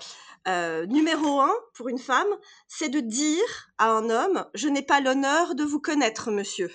[0.48, 2.26] euh, numéro un pour une femme,
[2.68, 6.70] c'est de dire à un homme je n'ai pas l'honneur de vous connaître, monsieur,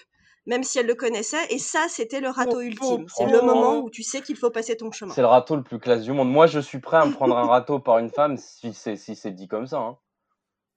[0.46, 1.46] même si elle le connaissait.
[1.50, 3.06] Et ça, c'était le râteau ultime.
[3.08, 5.14] C'est le moment où tu sais qu'il faut passer ton chemin.
[5.14, 6.30] C'est le râteau le plus classe du monde.
[6.30, 9.32] Moi, je suis prêt à me prendre un râteau par une femme si c'est si
[9.32, 9.80] dit comme ça.
[9.80, 9.98] Hein.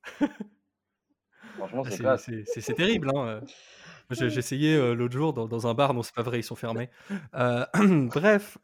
[1.56, 3.10] Franchement, ah, c'est C'est terrible.
[3.14, 3.40] Hein.
[4.10, 6.90] J'ai essayé euh, l'autre jour dans, un bar, non, c'est pas vrai, ils sont fermés.
[7.34, 7.64] Euh,
[8.14, 8.58] bref.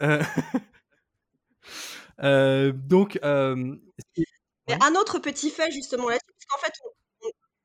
[2.23, 3.19] Euh, donc.
[3.23, 6.73] un autre petit fait, justement, là-dessus, parce qu'en fait,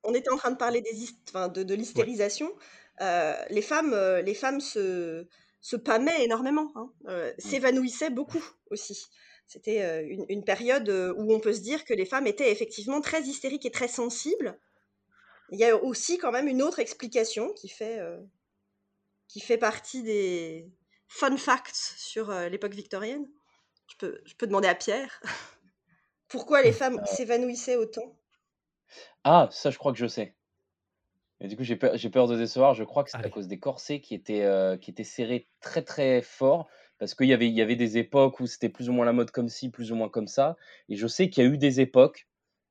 [0.03, 0.93] on, était en train de parler des
[1.49, 2.51] de, de l'hystérisation.
[2.99, 5.27] les femmes, les femmes se,
[5.61, 7.11] se pâmaient énormément, hein, mmh.
[7.39, 9.07] s'évanouissaient beaucoup aussi.
[9.47, 13.21] C'était une, une, période où on peut se dire que les femmes étaient effectivement très
[13.23, 14.57] hystériques et très sensibles
[15.51, 18.19] il y a aussi quand même une autre explication qui fait, euh,
[19.27, 20.71] qui fait partie des
[21.07, 23.27] fun facts sur euh, l'époque victorienne.
[23.87, 25.21] Je peux, je peux demander à Pierre
[26.27, 27.05] pourquoi les femmes euh.
[27.05, 28.17] s'évanouissaient autant.
[29.23, 30.35] Ah, ça, je crois que je sais.
[31.41, 32.73] Et du coup, j'ai peur, peur de décevoir.
[32.73, 34.47] Je crois que c'est à cause des corsets qui étaient,
[34.79, 36.69] qui étaient serrés très très fort.
[36.97, 39.11] Parce qu'il y avait, il y avait des époques où c'était plus ou moins la
[39.11, 40.55] mode comme ci, plus ou moins comme ça.
[40.87, 42.25] Et je sais qu'il y a eu des époques,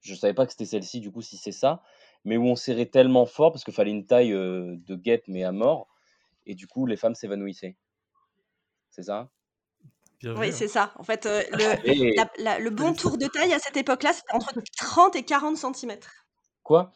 [0.05, 1.83] je ne savais pas que c'était celle-ci, du coup, si c'est ça,
[2.25, 5.53] mais où on serrait tellement fort parce qu'il fallait une taille de guêpe, mais à
[5.53, 5.89] mort.
[6.47, 7.77] Et du coup, les femmes s'évanouissaient.
[8.91, 9.31] C'est ça?
[10.23, 10.53] Oui, hein.
[10.53, 10.93] c'est ça.
[10.97, 15.25] En fait, le, le, bon tour de taille à cette époque-là, c'était entre 30 et
[15.25, 15.99] 40 cm.
[16.63, 16.93] Quoi?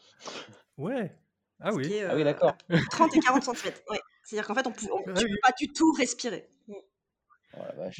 [0.77, 1.15] Ouais.
[1.59, 1.99] Ah oui.
[2.01, 2.55] ah oui, d'accord.
[2.91, 3.73] 30 et 40 cm.
[3.89, 3.99] Ouais.
[4.23, 6.47] C'est-à-dire qu'en fait, on ne ah peut pas du tout respirer.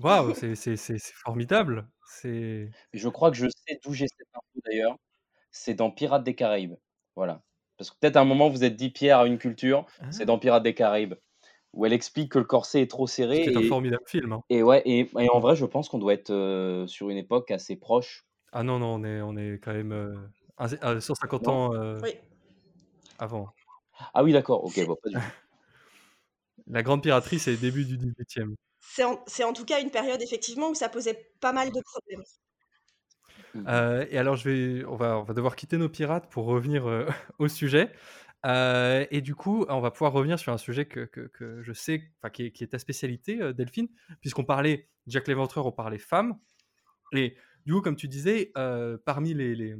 [0.01, 1.88] Waouh, c'est formidable.
[2.23, 4.97] Je crois que je sais d'où j'ai cette info d'ailleurs.
[5.51, 6.75] C'est dans Pirates des Caraïbes.
[7.15, 7.41] Voilà.
[7.77, 10.25] Parce que peut-être à un moment, vous êtes dit Pierre à une culture, c'est ah.
[10.25, 11.15] dans Pirates des Caraïbes,
[11.73, 13.43] où elle explique que le corset est trop serré.
[13.45, 14.33] C'est un formidable film.
[14.33, 14.43] Hein.
[14.49, 17.77] Et ouais, et, en vrai, je pense qu'on doit être euh, sur une époque assez
[17.77, 21.51] proche Ah non, non, on est on est quand même, heu, 150 Non?
[21.51, 22.12] ans, Oui.
[23.17, 23.49] avant.
[24.13, 25.21] Ah oui, d'accord, OK, bon, pas du tout.
[26.67, 28.55] La grande piraterie, c'est le début du 18e.
[28.79, 32.23] C'est en tout cas une période effectivement où ça posait pas mal de problèmes.
[33.55, 36.87] Heu et alors je vais on va on va devoir quitter nos pirates pour revenir,
[36.87, 37.07] heu,
[37.39, 37.91] au sujet.
[38.45, 42.11] Heu et du coup, on va pouvoir revenir sur un sujet que que je sais,
[42.33, 43.89] qui est qui est ta spécialité, Delphine,
[44.21, 46.39] puisqu'on parlait Jack l'Éventreur, on parlait femmes
[47.13, 48.51] et du coup, comme tu disais,
[49.05, 49.75] parmi les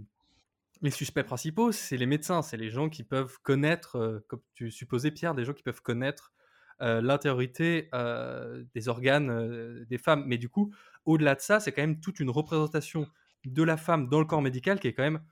[0.82, 5.12] les suspects principaux, c'est les médecins, c'est les gens qui peuvent connaître, comme tu supposais
[5.12, 6.32] Pierre, des gens qui peuvent connaître,
[6.80, 10.24] l'intériorité, heu, des organes, heu, des femmes.
[10.28, 10.74] Mais du coup,
[11.06, 13.08] au-delà de ça, c'est quand même toute une représentation
[13.46, 15.24] de la femme dans le corps médical qui est quand même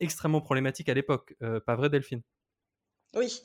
[0.00, 1.34] extrêmement problématique à l'époque.
[1.66, 2.22] Pas vrai Delphine?
[3.14, 3.42] Oui,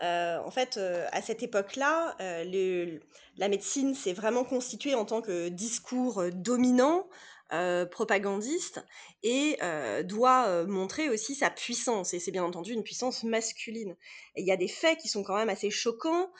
[0.00, 0.78] en fait,
[1.12, 7.08] à cette époque-là, la médecine s'est vraiment constituée en tant que discours, dominant,
[7.52, 8.84] heu, propagandiste
[9.22, 13.96] et heu, doit, heu, montrer aussi sa puissance et c'est bien entendu une puissance masculine
[14.36, 16.30] il y a des faits qui sont quand même assez choquants,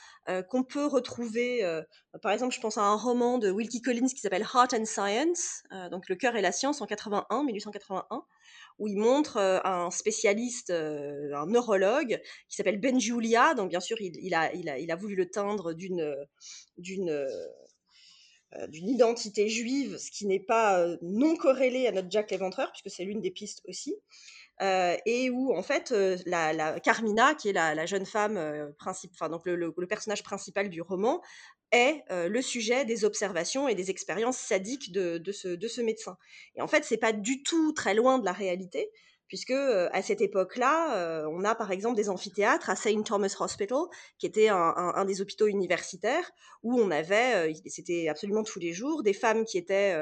[0.48, 1.62] qu'on peut retrouver,
[2.22, 5.62] par exemple, je pense à un roman de Wilkie Collins qui s'appelle Heart and Science,
[5.90, 8.24] donc Le cœur et la science en 81, 1881
[8.78, 13.54] où il montre euh, un spécialiste, euh, un neurologue qui s'appelle Benjulia.
[13.54, 16.14] Donc bien sûr, il, a, il, a, il a voulu le teindre d'une
[16.78, 17.26] d'une euh,
[18.68, 22.94] d'une identité juive, ce qui n'est pas euh, non corrélé à notre Jack l'Éventreur, puisque
[22.94, 23.96] c'est l'une des pistes aussi.
[24.60, 28.70] Euh, et où en fait euh, la, Carmina, qui est la, jeune femme euh,
[29.28, 31.20] donc le, personnage principal du roman,
[31.72, 35.80] est euh, le sujet des observations et des expériences sadiques de, de, ce, de ce
[35.80, 36.16] médecin.
[36.54, 38.90] Et en fait, c'est pas du tout très loin de la réalité,
[39.32, 43.02] puisque euh, à cette époque-là, euh, on a par exemple des amphithéâtres à St.
[43.02, 43.78] Thomas Hospital,
[44.18, 46.30] qui était un, un, un, des hôpitaux universitaires,
[46.62, 49.96] où on avait, euh, c'était absolument tous les jours, des femmes qui étaient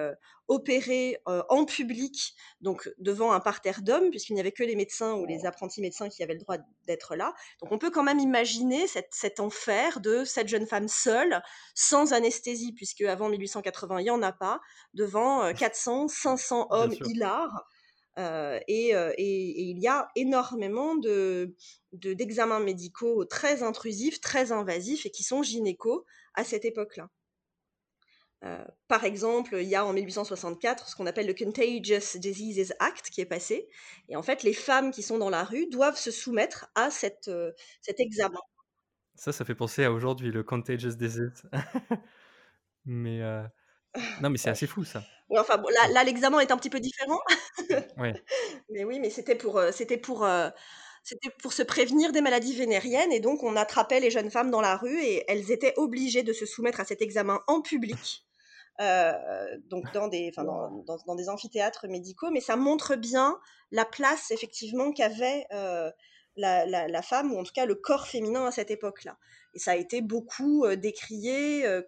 [0.49, 5.27] opérées en public, donc devant un parterre d'hommes, puisqu'il n'y avait que les médecins ou
[5.27, 6.57] les apprentis médecins qui avaient le droit
[6.88, 7.33] d'être là.
[7.62, 11.40] Donc on peut quand même imaginer cette, cet enfer de cette jeune femme seule,
[11.77, 14.61] sans anesthésie, puisque avant 1880, il n'y en a pas,
[14.93, 17.64] devant 400, 500 hommes hilars.
[18.18, 21.55] Euh, et, euh, et, il y a énormément de,
[21.92, 27.09] de, d'examens médicaux très intrusifs, très invasifs et qui sont gynécos à cette époque-là.
[28.42, 33.11] Euh, par exemple, il y a en 1864 ce qu'on appelle le Contagious Diseases Act
[33.11, 33.68] qui est passé.
[34.09, 37.31] Et en fait, les femmes qui sont dans la rue doivent se soumettre à cette,
[37.83, 38.40] cet examen.
[39.14, 41.42] Ça, ça fait penser à aujourd'hui, le Contagious Disease.
[42.87, 43.20] mais.
[44.22, 45.03] Non, mais c'est assez fou ça.
[45.31, 47.20] Enfin, bon, là, là l'examen est un petit peu différent.
[47.98, 48.14] ouais.
[48.70, 50.48] Mais oui, mais c'était pour, euh, c'était pour, euh,
[51.05, 53.12] c'était pour se prévenir des maladies vénériennes.
[53.12, 56.33] Et donc, on attrapait les jeunes femmes dans la rue et elles étaient obligées de
[56.33, 58.24] se soumettre à cet examen en public.
[58.81, 59.12] Euh,
[59.68, 63.38] donc dans des, enfin dans, dans, dans, des amphithéâtres médicaux, mais ça montre bien
[63.72, 65.90] la place effectivement qu'avait euh,
[66.40, 69.18] la, la, la, femme, ou en tout cas le corps féminin à cette époque-là.
[69.55, 71.83] Et ça a été beaucoup euh, décrié euh,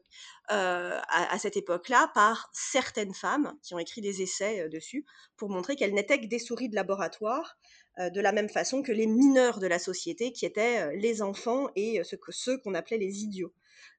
[0.49, 5.77] à, à, cette époque-là par certaines femmes qui ont écrit des essais dessus pour montrer
[5.77, 7.57] qu'elles n'étaient que des souris de laboratoire,
[7.99, 12.03] de la même façon que les mineurs de la société qui étaient les enfants et
[12.05, 13.53] ce que, ceux qu'on appelait les idiots.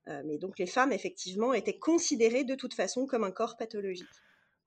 [0.07, 4.07] Euh, mais donc les femmes, effectivement, étaient considérées de toute façon comme un corps pathologique.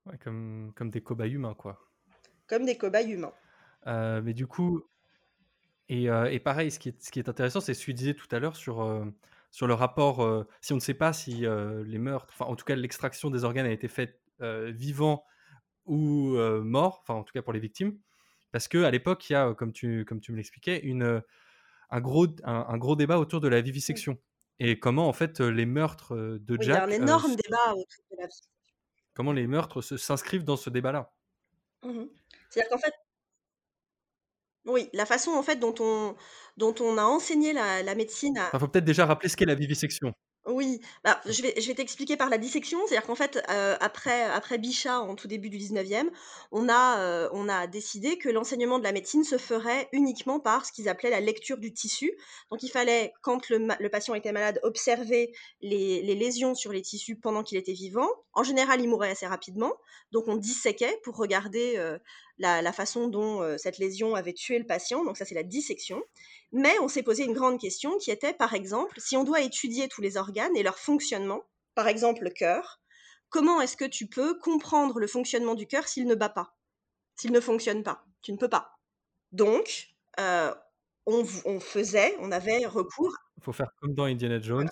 [0.05, 1.79] Ouais, comme, comme des cobayes humains, quoi.
[2.47, 3.33] Comme des cobayes humains.
[3.87, 4.83] Euh, mais du coup,
[5.89, 7.93] et, euh, et, pareil, ce qui est, ce qui est intéressant, c'est ce que tu
[7.93, 9.05] disais tout à l'heure sur, euh,
[9.51, 11.45] sur le rapport, euh, si on ne sait pas si
[11.85, 15.25] les meurtres, enfin en tout cas l'extraction des organes a été faite vivant
[15.85, 17.97] ou mort, enfin en tout cas pour les victimes,
[18.51, 21.21] parce qu'à l'époque, il y a, comme tu, comme tu me l'expliquais, une,
[21.89, 24.17] un, gros, un, un, gros débat autour de la vivisection.
[24.59, 26.83] Et comment en fait les meurtres de oui, Jack.
[26.87, 28.27] Il y a un énorme débat autour de la.
[29.13, 31.11] Comment les meurtres s'inscrivent dans ce débat-là
[31.83, 32.03] mmh
[32.49, 32.93] C'est-à-dire qu'en fait.
[34.67, 36.15] Oui, la façon en fait dont on,
[36.57, 38.47] dont on a enseigné la, la médecine à.
[38.47, 40.13] Enfin, faut peut-être déjà rappeler ce qu'est la vivisection.
[40.47, 42.79] Oui, bah, je vais, je vais t'expliquer par la dissection.
[42.87, 46.09] C'est-à-dire qu'en fait, euh, après, après Bichat, en tout début du 19e,
[46.53, 50.65] on a, euh, on a décidé que l'enseignement de la médecine se ferait uniquement par
[50.65, 52.13] ce qu'ils appelaient la lecture du tissu.
[52.49, 56.81] Donc il fallait, quand le, le patient était malade, observer les, les, lésions sur les
[56.81, 58.07] tissus pendant qu'il était vivant.
[58.31, 59.73] En général, il mourait assez rapidement.
[60.13, 61.97] Donc on disséquait pour regarder euh,
[62.37, 65.03] la, façon dont euh, cette lésion avait tué le patient.
[65.03, 66.01] Donc ça, c'est la dissection.
[66.51, 69.87] Mais on s'est posé une grande question qui était, par exemple, si on doit étudier
[69.87, 71.43] tous les organes et leur fonctionnement,
[71.75, 72.79] par exemple le cœur,
[73.29, 76.55] comment est-ce que tu peux comprendre le fonctionnement du cœur s'il ne bat pas,
[77.15, 78.79] s'il ne fonctionne pas Tu ne peux pas.
[79.31, 80.53] Donc, euh,
[81.05, 83.15] on, on, faisait, on avait recours.
[83.37, 84.69] Il faut faire comme dans Indiana Jones.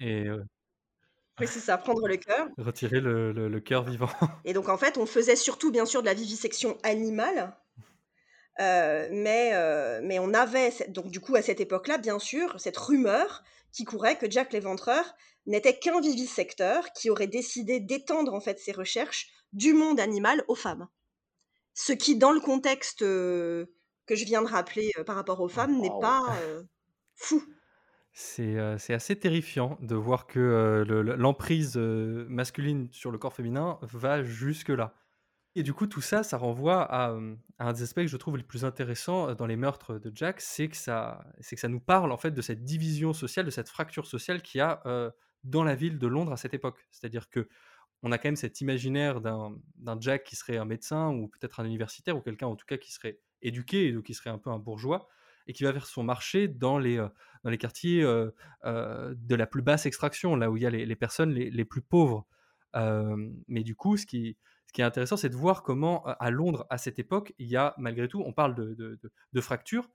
[0.00, 0.42] Et, euh...
[1.40, 2.48] Oui, c'est ça, prendre le cœur.
[2.58, 4.08] Retirer le, le- le cœur vivant.
[4.44, 7.56] Et donc, en fait, on faisait surtout, bien sûr, de la vivisection animale.
[8.60, 12.60] Euh, mais, euh, mais on avait, cette- donc du coup, à cette époque-là, bien sûr,
[12.60, 13.42] cette rumeur
[13.72, 15.04] qui courait que Jack l'Éventreur
[15.46, 20.54] n'était qu'un vivisecteur qui aurait décidé d'étendre en fait ses recherches du monde animal aux
[20.54, 20.86] femmes.
[21.74, 23.66] Ce qui, dans le contexte euh,
[24.06, 26.62] que je viens de rappeler euh, par rapport aux femmes, n'est pas euh,
[27.16, 27.42] fou.
[28.16, 33.10] C'est euh, c'est assez terrifiant de voir que euh, le- le- l'emprise euh, masculine sur
[33.10, 34.94] le corps féminin va jusque-là.
[35.56, 37.16] Et du coup, tout ça, ça renvoie à,
[37.60, 40.40] un des aspects que je trouve les plus intéressants euh, dans les meurtres de Jack,
[40.40, 43.68] c'est que ça, que ça nous parle en fait de cette division sociale, de cette
[43.68, 44.82] fracture sociale qu'il y a
[45.44, 46.86] dans la ville de Londres à cette époque.
[46.92, 47.48] C'est-à-dire que
[48.02, 51.60] on a quand même cet imaginaire d'un d'un Jack qui serait un médecin ou peut-être
[51.60, 54.38] un universitaire ou quelqu'un en tout cas qui serait éduqué et donc qui serait un
[54.38, 55.08] peu un bourgeois
[55.46, 57.08] et qui va faire son marché dans les, euh,
[57.42, 58.30] dans les quartiers euh,
[58.64, 61.64] euh, de la plus basse extraction, là où il y a les, personnes les, les
[61.64, 62.26] plus pauvres.
[62.74, 66.66] Mais du coup, ce qui, ce qui est intéressant, c'est de voir comment à Londres,
[66.70, 69.88] à cette époque, il y a malgré tout, on parle de, de, de, de fractures,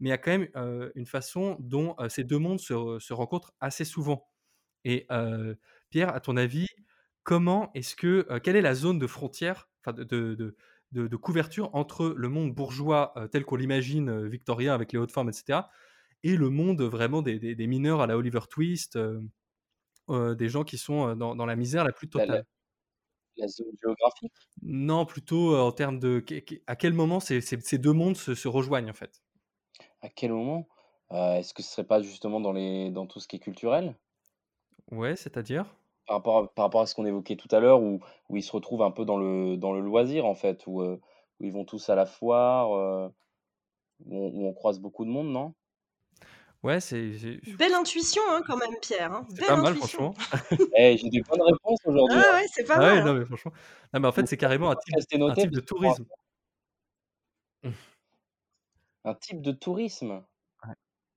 [0.00, 3.54] mais il y a quand même une façon dont ces deux mondes se, se rencontrent
[3.60, 4.28] assez souvent.
[4.84, 5.06] Et
[5.90, 6.66] Pierre, à ton avis,
[7.22, 10.56] comment est-ce que, quelle est la zone de frontière, de, de,
[10.92, 15.12] de, couverture entre le monde bourgeois euh, tel qu'on l'imagine euh, victorien avec les hautes
[15.12, 15.70] formes, etc.,
[16.22, 18.98] et le monde vraiment des, des, des mineurs à la Oliver Twist,
[20.10, 22.44] euh, des gens qui sont dans, dans la misère la plus La, la, totale.
[23.36, 24.34] la zone géographique?
[24.60, 26.22] Non, plutôt en termes de
[26.66, 29.22] à quel moment ces, ces- ces deux mondes se, se rejoignent en fait?
[30.00, 30.66] À quel moment?
[31.10, 33.94] Est-ce que ce serait pas justement dans, les, dans tout ce qui est culturel?
[34.90, 35.76] Ouais, c'est-à-dire?
[36.06, 38.42] Par rapport à, par rapport à ce qu'on évoquait tout à l'heure, où, où ils
[38.42, 41.00] se retrouvent un peu dans le, dans le loisir, en fait, où, euh,
[41.40, 43.08] où ils vont tous à la foire, euh,
[44.06, 45.54] où, on, où on croise beaucoup de monde, non?
[46.62, 47.12] Ouais, c'est
[47.58, 49.12] Belle intuition, hein, quand même, Pierre.
[49.12, 49.26] hein.
[49.34, 50.12] c'est pas mal intuition.
[50.14, 50.68] franchement.
[50.76, 52.18] Eh, J'ai des bonnes réponses aujourd'hui.
[52.20, 52.40] Ah hein.
[52.40, 53.04] ouais, c'est pas Ah ouais, mal.
[53.04, 53.14] non hein.
[53.20, 53.52] mais franchement.
[53.92, 56.04] Non mais en fait c'est carrément un type, un de tourisme.
[59.04, 60.24] un type de tourisme.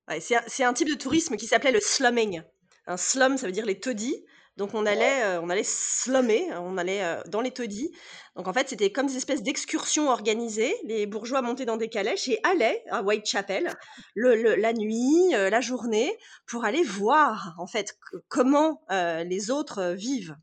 [0.08, 2.42] Ouais, c'est un, c'est un type de tourisme qui s'appelait le slumming.
[2.86, 4.24] Un slum, ça veut dire les taudis.
[4.60, 7.90] Donc on allait, euh, on allait slummer, on allait euh, dans les taudis.
[8.36, 10.76] Donc en fait, c'était comme des espèces d'excursions organisées.
[10.84, 13.74] Les bourgeois montaient dans des calèches et allaient à Whitechapel
[14.14, 16.14] le, le- la nuit, euh, la journée,
[16.46, 20.36] pour aller voir en fait comment euh, les autres euh, vivent.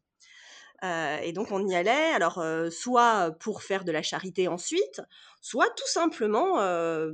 [0.84, 5.00] Euh, et donc on y allait, alors euh, soit pour faire de la charité ensuite,
[5.42, 7.12] soit tout simplement euh,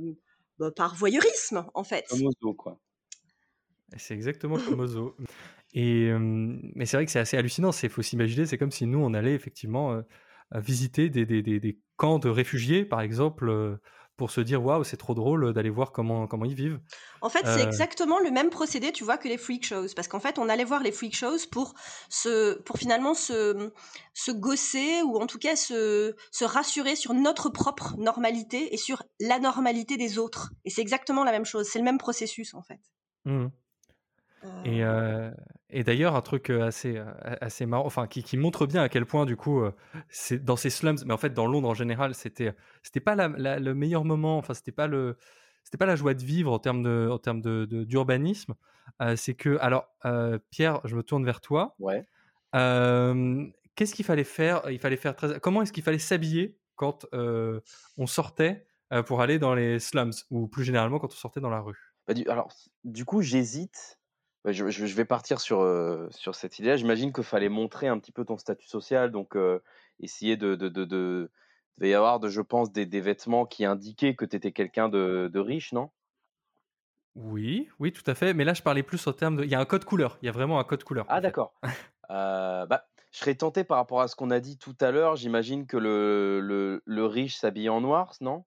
[0.58, 2.06] bah, par voyeurisme en fait.
[2.08, 2.78] Comme quoi.
[3.98, 5.14] C'est exactement comme zoo.
[5.74, 7.70] Et, mais c'est vrai que c'est assez hallucinant.
[7.82, 10.00] Il faut s'imaginer, c'est comme si nous, on allait effectivement
[10.54, 13.78] visiter des, des- des- des camps de réfugiés, par exemple,
[14.16, 16.80] pour se dire waouh, c'est trop drôle d'aller voir comment, comment ils vivent.
[17.20, 19.86] En fait, c'est Euh, exactement le même procédé, tu vois, que les freak shows.
[19.96, 21.74] Parce qu'en fait, on allait voir les freak shows pour,
[22.08, 23.70] se, pour finalement se,
[24.12, 29.02] se gosser ou en tout cas se, se rassurer sur notre propre normalité et sur
[29.20, 30.52] la normalité des autres.
[30.64, 31.66] Et c'est exactement la même chose.
[31.68, 32.80] C'est le même processus, en fait.
[33.24, 33.63] mhm.
[34.64, 35.30] Et, Euh, euh,
[35.70, 37.02] et d'ailleurs, un truc assez,
[37.40, 39.62] assez marrant, enfin, qui, qui montre bien à quel point, du coup,
[40.08, 43.28] c'est dans ces slums, mais en fait, dans Londres en général, c'était, c'était pas la-
[43.28, 45.16] la- le meilleur moment, enfin, c'était pas le,
[45.64, 48.54] c'était pas la joie de vivre en termes de, en termes de, d'urbanisme.
[49.02, 51.74] Euh, c'est que, alors, euh, Pierre, je me tourne vers toi.
[51.78, 52.04] Ouais.
[53.74, 54.62] Qu'est-ce qu'il fallait faire?
[54.70, 55.40] Il fallait faire très...
[55.40, 58.66] Comment est-ce qu'il fallait s'habiller quand on sortait
[59.06, 61.94] pour aller dans les slums ou plus généralement quand on sortait dans la rue?
[62.06, 62.52] Bah, du, alors,
[62.84, 63.98] du coup, j'hésite.
[64.44, 66.76] Ouais, Je, vais partir sur, euh, sur cette idée-là.
[66.76, 69.60] J'imagine qu'il fallait montrer un petit peu ton statut social, donc euh,
[70.00, 71.30] essayer de, de, de, de-
[71.76, 74.52] Il devait y avoir, de, je pense, des, des vêtements qui indiquaient que tu étais
[74.52, 75.90] quelqu'un de, de riche, non?
[77.16, 78.34] Oui, oui, tout à fait.
[78.34, 79.44] Mais là, je parlais plus en termes de.
[79.44, 80.16] Il y a un code couleur.
[80.22, 81.06] Il y a vraiment un code couleur.
[81.06, 81.54] Ah, d'accord.
[82.10, 85.16] Euh, bah, je serais tenté par rapport à ce qu'on a dit tout à l'heure.
[85.16, 88.44] J'imagine que le, le, le riche s'habille en noir, non?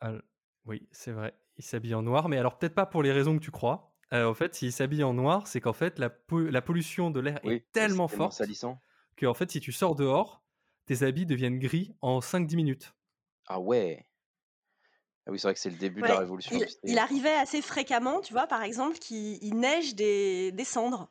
[0.00, 0.22] Al-
[0.66, 1.34] Oui, c'est vrai.
[1.56, 3.89] Il s'habille en noir, mais alors peut-être pas pour les raisons que tu crois.
[4.12, 7.20] Euh, en fait, s'il s'habille en noir, c'est qu'en fait, la, po- la pollution de
[7.20, 8.80] l'air Oui, est tellement forte salissant.
[9.16, 10.42] que, en fait, si tu sors dehors,
[10.86, 12.94] tes habits deviennent gris en 5-10 minutes.
[13.46, 14.06] Ah ouais.
[15.26, 18.20] Ah oui, c'est vrai que c'est le début de la révolution il, arrivait assez fréquemment,
[18.20, 21.10] tu vois, par exemple, qu'il il neige des, des cendres.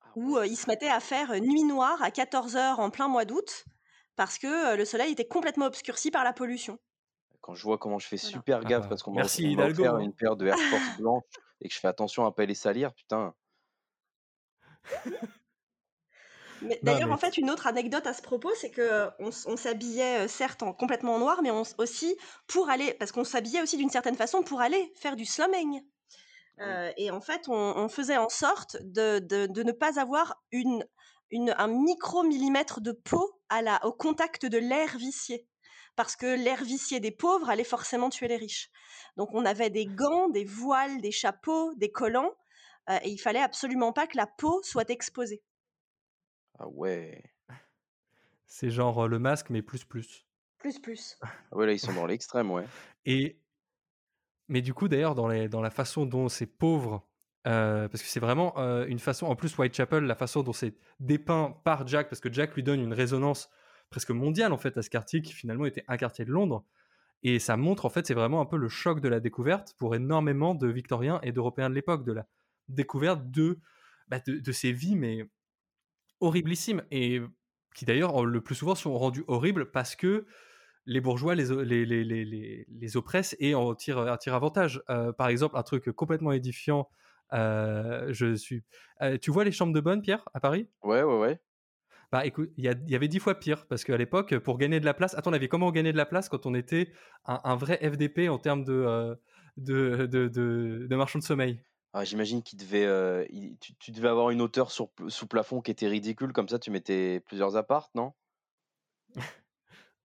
[0.00, 3.08] Ah où euh, il se mettait à faire euh, nuit noire à 14h en plein
[3.08, 3.64] mois d'août
[4.16, 6.78] parce que euh, le soleil était complètement obscurci par la pollution.
[7.46, 8.32] Quand je vois comment je fais Voilà.
[8.32, 10.00] super gaffe Ah, parce qu'on m'a offert hein.
[10.00, 11.22] une paire de Air Force blanches
[11.60, 13.34] et que je fais attention à pas les salir, putain.
[16.62, 20.26] Mais d'ailleurs, mais en fait, une autre anecdote à ce propos, c'est que on, s'habillait
[20.26, 22.16] certes en, complètement en noir, mais on, aussi
[22.46, 25.82] pour aller, parce qu'on s'habillait aussi d'une certaine façon pour aller faire du slumming.
[26.60, 30.42] Euh, et en fait, on, on faisait en sorte de, de, de ne pas avoir
[30.50, 30.82] une,
[31.30, 35.46] une, un micro-millimètre de peau à la, au contact de l'air vicié.
[35.96, 38.70] Parce que l'air vicié des pauvres allait forcément tuer les riches.
[39.16, 42.34] Donc on avait des gants, des voiles, des chapeaux, des collants,
[42.90, 45.42] euh, et il fallait absolument pas que la peau soit exposée.
[46.58, 47.22] Ah ouais.
[48.46, 50.26] C'est genre euh, le masque, mais plus plus.
[50.58, 51.18] Plus plus.
[51.22, 52.64] Ah ouais, là, ils sont dans l'extrême, ouais.
[53.04, 53.40] Et
[54.48, 57.06] mais du coup, d'ailleurs, dans, les, dans la façon dont ces pauvres,
[57.46, 60.74] euh, parce que c'est vraiment euh, une façon, en plus Whitechapel, la façon dont c'est
[61.00, 63.50] dépeint par Jack, parce que Jack lui donne une résonance
[63.90, 66.64] presque mondiale en fait à ce quartier qui finalement était un quartier de Londres,
[67.22, 69.94] et ça montre en fait c'est vraiment un peu le choc de la découverte pour
[69.94, 72.26] énormément de Victoriens et d'Européens de l'époque, de la
[72.68, 73.58] découverte de,
[74.08, 75.28] bah, de, ces vies mais
[76.20, 77.20] horriblissimes et
[77.74, 80.26] qui d'ailleurs le plus souvent sont rendues horribles parce que
[80.86, 84.82] les bourgeois les, oppressent et en tirent, en tirent avantage.
[84.88, 86.88] Euh, par exemple, un truc complètement édifiant,
[87.32, 88.62] euh, je suis...
[89.02, 90.68] Euh, tu vois les chambres de bonne, Pierre, à Paris?
[90.82, 91.40] Ouais, ouais, ouais.
[92.12, 94.84] Bah écoute, il y, y, avait dix fois pire, parce qu'à l'époque, pour gagner de
[94.84, 96.92] la place, attends, on avait comment gagner de la place quand on était
[97.24, 99.14] un, un vrai FDP en termes de, euh,
[99.56, 101.60] de, de, de, de, marchand de sommeil?
[101.92, 105.60] Ah, J'imagine qu'il devait, euh, il, tu, tu, devais avoir une hauteur sur, sous plafond
[105.60, 108.12] qui était ridicule, comme ça tu mettais plusieurs appartes, non?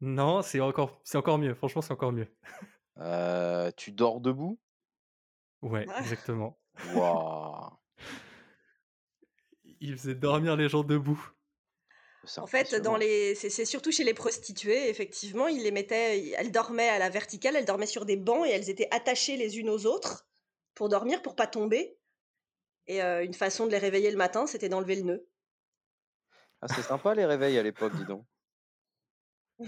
[0.04, 1.54] Non, c'est encore, c'est encore mieux.
[1.54, 2.28] Franchement, c'est encore mieux.
[2.98, 4.60] Euh, tu dors debout?
[5.62, 6.58] Ouais, exactement.
[6.96, 7.70] Waouh
[9.80, 11.24] Il faisait dormir les gens debout.
[12.38, 16.90] En fait, dans les, c'est surtout chez les prostituées, effectivement, ils les mettaient, elles dormaient
[16.90, 19.88] à la verticale, elles dormaient sur des bancs et elles étaient attachées les unes aux
[19.88, 20.28] autres
[20.76, 21.98] pour dormir, pour pas tomber.
[22.86, 25.28] Et euh, une façon de les réveiller le matin, c'était d'enlever le nœud.
[26.62, 28.26] Ah, c'est sympa les réveils à l'époque, dis donc.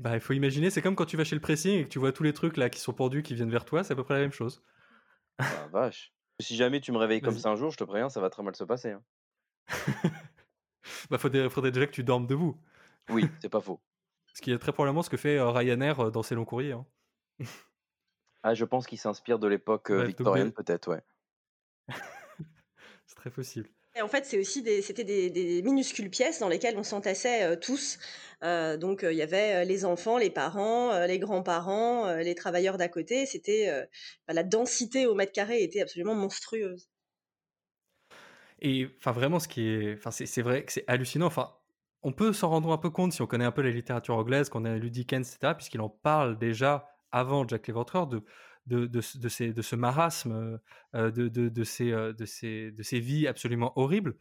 [0.00, 2.00] Bah, il faut imaginer, c'est comme quand tu vas chez le pressing et que tu
[2.00, 4.02] vois tous les trucs là qui sont pendus, qui viennent vers toi, c'est à peu
[4.02, 4.60] près la même chose.
[5.38, 6.12] Ah, vache.
[6.40, 8.42] Si jamais tu me réveilles comme ça un jour, je te préviens, ça va très
[8.42, 8.90] mal se passer.
[8.90, 9.04] Hein.
[11.10, 12.56] bah, faudrait, faudrait, déjà que tu dormes debout.
[13.10, 13.80] Oui, c'est pas faux.
[14.34, 16.72] Ce qui est très probablement ce que fait euh, Ryanair dans ses longs courriers.
[16.72, 16.84] Hein.
[18.42, 21.02] ah, je pense qu'il s'inspire de l'époque euh, victorienne, peut-être, ouais.
[23.06, 23.68] c'est très possible.
[23.96, 27.44] Et en fait, c'est aussi des, c'était des, des, minuscules pièces dans lesquelles on s'entassait
[27.44, 27.98] euh, tous.
[28.42, 32.88] Euh, donc, il euh, y avait les enfants, les parents, les grands-parents, les travailleurs d'à
[32.88, 33.24] côté.
[33.24, 33.86] C'était
[34.28, 36.88] la densité au mètre carré était absolument monstrueuse.
[38.64, 41.26] Et enfin, vraiment, ce qui est, enfin, c'est, vrai que c'est hallucinant.
[41.26, 41.52] Enfin,
[42.02, 44.48] on peut s'en rendre un peu compte si on connaît un peu la littérature anglaise,
[44.48, 48.24] qu'on a lu Dickens, etc., puisqu'il en parle déjà avant Jack l'Éventreur de
[48.66, 50.58] de, de, de, de ce marasme,
[50.94, 54.16] euh, de, de, de, ces, de, ces, de ces vies absolument horribles.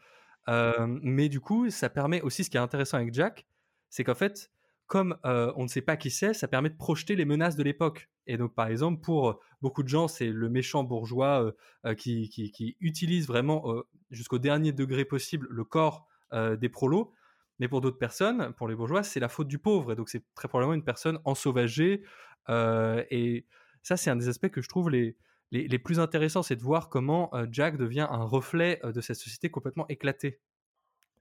[0.50, 3.46] Euh, mais du coup, ça permet aussi, ce qui est intéressant avec Jack,
[3.90, 4.52] c'est qu'en fait,
[4.88, 7.64] comme euh, on ne sait pas qui c'est, ça permet de projeter les menaces de
[7.64, 8.10] l'époque.
[8.28, 11.54] Et donc, par exemple, pour beaucoup de gens, c'est le méchant bourgeois
[11.86, 17.14] euh, qui, utilise vraiment euh, jusqu'au dernier degré possible le corps euh, des prolos.
[17.60, 19.92] Mais pour d'autres personnes, pour les bourgeois, c'est la faute du pauvre.
[19.92, 22.04] Et donc, c'est très probablement une personne ensauvagée.
[22.50, 23.46] et
[23.84, 25.18] ça, c'est un des aspects que je trouve les,
[25.54, 29.18] les, plus intéressants, c'est de voir comment euh, Jack devient un reflet euh, de cette
[29.18, 30.40] société complètement éclatée.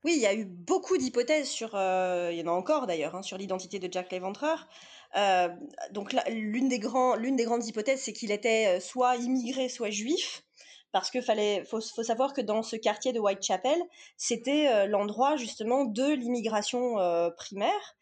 [0.05, 3.15] Oui, il y a eu beaucoup d'hypothèses sur, euh, il y en a encore d'ailleurs,
[3.15, 4.69] hein, sur l'identité de Jack l'Éventreur.
[5.17, 5.49] Euh,
[5.93, 10.43] donc l'une des, grandes hypothèses, c'est qu'il était soit immigré, soit juif,
[10.91, 11.21] parce que
[11.65, 13.81] faut, savoir que dans ce quartier de Whitechapel,
[14.17, 16.97] c'était euh, l'endroit justement de l'immigration
[17.37, 17.97] primaire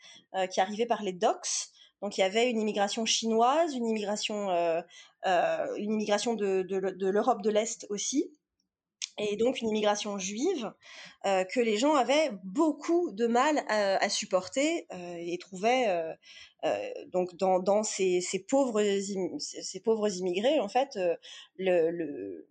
[0.51, 1.71] qui arrivait par les docks.
[2.03, 4.81] Donc il y avait une immigration chinoise, une immigration, euh,
[5.27, 8.33] euh, une immigration de l'Europe de l'Est aussi,
[9.19, 10.73] et donc une immigration juive
[11.27, 15.89] euh, que les gens avaient beaucoup de mal à, à supporter euh, et trouvaient
[16.65, 16.79] euh,
[17.13, 18.83] donc dans, ces, pauvres
[19.39, 20.99] ces pauvres immigrés en fait
[21.57, 22.47] le, le,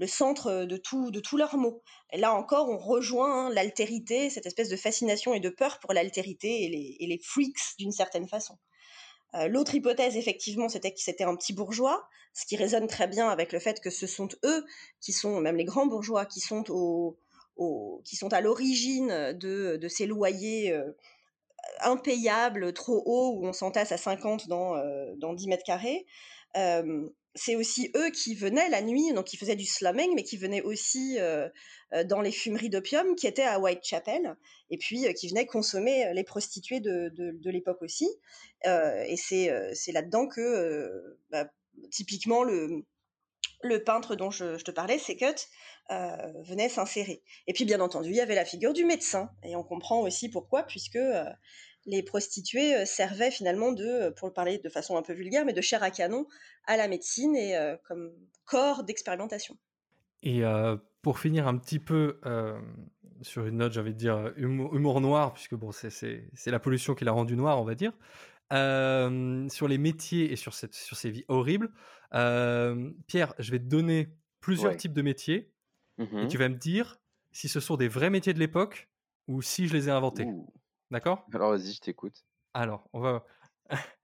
[0.00, 1.82] le centre de tout de tous leurs maux.
[2.14, 6.68] Là encore, on rejoint l'altérité, cette espèce de fascination et de peur pour l'altérité et
[6.68, 8.56] les, et les freaks d'une certaine façon.
[9.34, 13.28] Euh, L'autre hypothèse, effectivement, c'était que c'était un petit bourgeois, ce qui résonne très bien
[13.28, 14.64] avec le fait que ce sont eux
[15.00, 17.18] qui sont, même les grands bourgeois, qui sont au,
[17.56, 20.92] au qui sont à l'origine de, de ces loyers euh,
[21.80, 26.06] impayables, trop hauts, où on s'entasse à 50 dans, euh, dans 10 mètres carrés.
[27.34, 30.62] C'est aussi eux qui venaient la nuit, donc qui faisaient du slumming, mais qui venaient
[30.62, 31.18] aussi
[31.92, 34.36] euh, dans les fumeries d'opium qui étaient à Whitechapel,
[34.70, 38.08] et puis euh, qui venaient consommer les prostituées de, de, l'époque aussi.
[38.66, 41.48] Euh, et c'est, là-dedans que, bah,
[41.90, 42.84] typiquement, le,
[43.62, 45.48] le peintre dont je, te parlais, Secut,
[45.88, 47.22] venait s'insérer.
[47.48, 50.28] Et puis, bien entendu, il y avait la figure du médecin, et on comprend aussi
[50.28, 50.98] pourquoi, puisque
[51.86, 55.44] les prostituées euh, servaient finalement de, euh, pour le parler de façon un peu vulgaire,
[55.44, 56.26] mais de chair à canon
[56.66, 58.12] à la médecine et euh, comme
[58.44, 59.56] corps d'expérimentation.
[60.22, 62.60] Et euh, pour finir un petit peu euh,
[63.22, 66.94] sur une note, j'ai envie de dire humour, humour noir, puisque bon, c'est- la pollution
[66.94, 67.92] qui l'a rendu noir, on va dire.
[68.52, 71.70] Euh, sur les métiers et sur, cette, sur ces vies horribles,
[72.14, 74.08] euh, Pierre, je vais te donner
[74.40, 74.76] plusieurs Ouais.
[74.76, 75.52] types de métiers
[76.20, 76.28] et Mhm.
[76.28, 76.98] tu vas me dire
[77.32, 78.90] si ce sont des vrais métiers de l'époque
[79.28, 80.24] ou si je les ai inventés.
[80.26, 80.52] Ouh.
[80.90, 81.32] D'accord?
[81.32, 82.24] Alors vas-y, je t'écoute.
[82.54, 83.24] Alors, on va.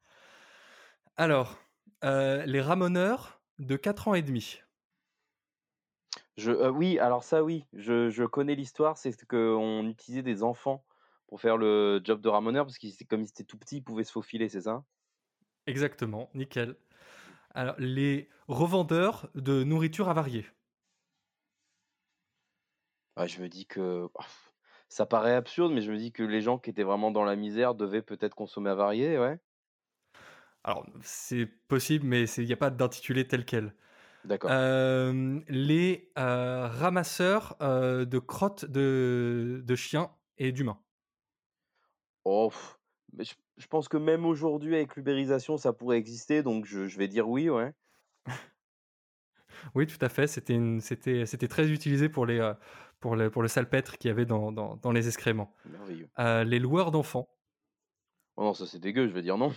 [1.16, 1.58] Alors,
[2.04, 4.60] euh, les ramoneurs de 4 ans et demi.
[6.36, 10.84] Je, euh, oui, alors ça, oui, je, je connais l'histoire, c'est qu'on utilisait des enfants
[11.26, 14.04] pour faire le job de ramoneur, parce que comme ils étaient tout petits, ils pouvaient
[14.04, 14.84] se faufiler, c'est ça?
[15.68, 16.76] Exactement, nickel.
[17.54, 20.46] Alors, les revendeurs de nourriture avariée.
[23.16, 24.08] Ouais, Je me dis que
[24.88, 27.36] ça paraît absurde, mais je me dis que les gens qui étaient vraiment dans la
[27.36, 29.38] misère devaient peut-être consommer avarié, ouais.
[30.64, 33.74] Alors, c'est possible, mais il n'y a pas d'intitulé tel quel.
[34.24, 34.52] D'accord.
[34.52, 40.80] Euh, les euh, ramasseurs euh, de crottes de, de chiens et d'humains.
[42.24, 42.52] Oh,
[43.12, 46.98] mais je, je pense que même aujourd'hui, avec l'ubérisation, ça pourrait exister, donc je, je
[46.98, 47.72] vais dire oui, ouais.
[49.74, 50.26] Oui, tout à fait.
[50.26, 52.54] C'était très utilisé pour les euh,
[53.00, 55.52] pour le pour le salpêtre qu'il y avait dans, dans, dans les excréments.
[55.64, 56.08] Merveilleux.
[56.18, 57.28] Euh, les loueurs d'enfants.
[58.36, 59.54] Oh non, ça c'est dégueu, je vais dire non.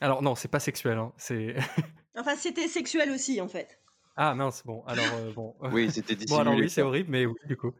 [0.00, 0.98] Alors non, c'est pas sexuel.
[0.98, 1.12] Hein.
[1.16, 1.56] C'est
[2.16, 3.80] Enfin, c'était sexuel aussi, en fait.
[4.16, 4.64] ah mince.
[4.64, 5.56] Bon, alors euh, bon.
[5.62, 6.60] Oui, c'était Bon alors dissimulé.
[6.62, 7.72] oui, c'est horrible, mais oui, du coup.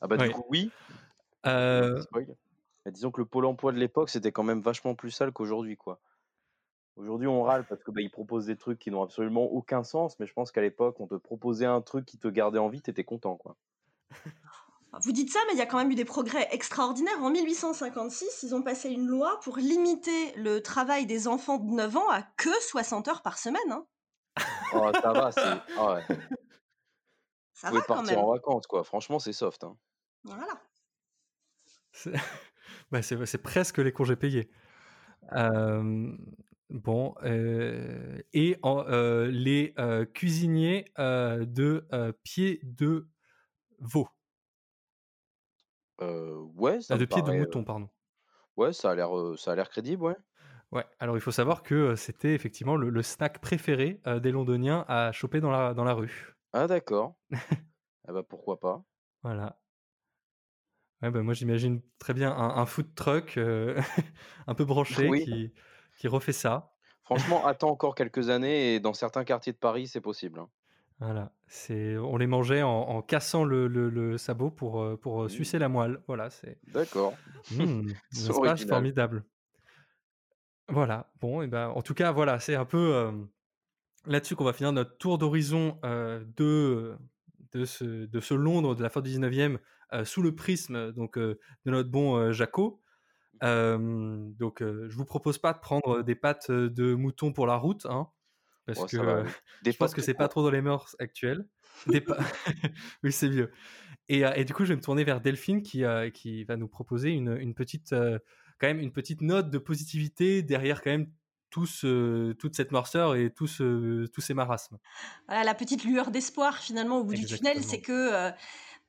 [0.00, 0.70] Ah bah du coup, oui.
[1.46, 2.02] Euh.
[2.84, 5.76] Mais disons que le pôle emploi de l'époque, c'était quand même vachement plus sale qu'aujourd'hui,
[5.76, 6.00] quoi.
[6.96, 10.18] Aujourd'hui, on râle parce que bah, ils proposent des trucs qui n'ont absolument aucun sens,
[10.20, 12.82] mais je pense qu'à l'époque, on te proposait un truc qui te gardait en vie,
[12.82, 13.56] t'étais content, quoi.
[15.02, 17.20] Vous dites ça, mais il y a quand même eu des progrès extraordinaires.
[17.20, 21.96] En 1856, ils ont passé une loi pour limiter le travail des enfants de 9
[21.96, 23.72] ans à que 60 heures par semaine.
[23.72, 23.86] hein.
[24.72, 25.40] Oh, ça va, c'est.
[25.76, 26.02] Ah ouais.
[27.56, 28.24] Ça Vous va pouvez quand partir même.
[28.24, 28.84] en vacances, quoi.
[28.84, 29.64] Franchement, c'est soft.
[29.64, 29.76] Hein.
[30.24, 30.46] Voilà.
[31.92, 32.12] c'est
[32.90, 34.50] bah, c'est- presque les congés payés.
[35.32, 36.12] Euh,
[36.70, 43.08] bon, euh, et en, euh, les euh, cuisiniers euh, de euh, pieds de
[43.84, 44.08] veau,
[46.00, 47.90] Euh, ouais, ça Ah, de pieds de mouton, pardon.
[48.56, 50.16] Ouais, ça a l'air, ça a l'air crédible, ouais.
[50.72, 55.12] Ouais, alors il faut savoir que c'était effectivement le, le snack préféré des Londoniens à
[55.12, 56.34] choper dans la, dans la rue.
[56.54, 57.16] Ah d'accord.
[58.08, 58.84] ah bah pourquoi pas.
[59.22, 59.60] Voilà.
[61.02, 63.80] Ouais, bah, moi j'imagine très bien un, un food truck euh,
[64.46, 65.24] un peu branché Oui.
[65.24, 65.52] qui,
[65.98, 66.74] qui refait ça.
[67.02, 70.38] Franchement, attends encore quelques années et dans certains quartiers de Paris, c'est possible.
[70.40, 70.50] hein.
[71.04, 75.24] Voilà, c'est on les mangeait en, en cassant le, le- le sabot pour, euh, pour
[75.24, 76.00] euh, sucer la moelle.
[76.06, 77.14] Voilà, c'est D'accord.
[77.50, 78.32] Mmh, C'est
[78.68, 79.24] formidable.
[80.68, 83.12] Voilà, bon, et ben, en tout cas, voilà, c'est un peu euh,
[84.06, 86.96] là-dessus qu'on va finir notre tour d'horizon euh, de,
[87.52, 89.58] de, ce, de ce Londres de la fin du 19e
[89.92, 92.80] euh, sous le prisme donc, de notre bon Jaco.
[93.42, 97.84] Euh, donc, je vous propose pas de prendre des pattes de mouton pour la route,
[97.90, 98.08] hein,
[98.66, 99.24] parce Bon, que va,
[99.66, 101.46] je pense que c'est pas trop dans les mœurs actuelles.
[101.86, 102.04] Des
[103.02, 103.50] oui, c'est mieux.
[104.08, 106.56] Et, euh, et du coup, je vais me tourner vers Delphine qui, euh, qui va
[106.56, 108.18] nous proposer une, une petite, euh,
[108.58, 111.12] quand même une petite note de positivité derrière quand même
[111.50, 114.78] tout ce- toute cette noirceur et tout ce, tous ces marasmes.
[115.28, 118.32] Voilà, la petite lueur d'espoir finalement au bout du tunnel, c'est que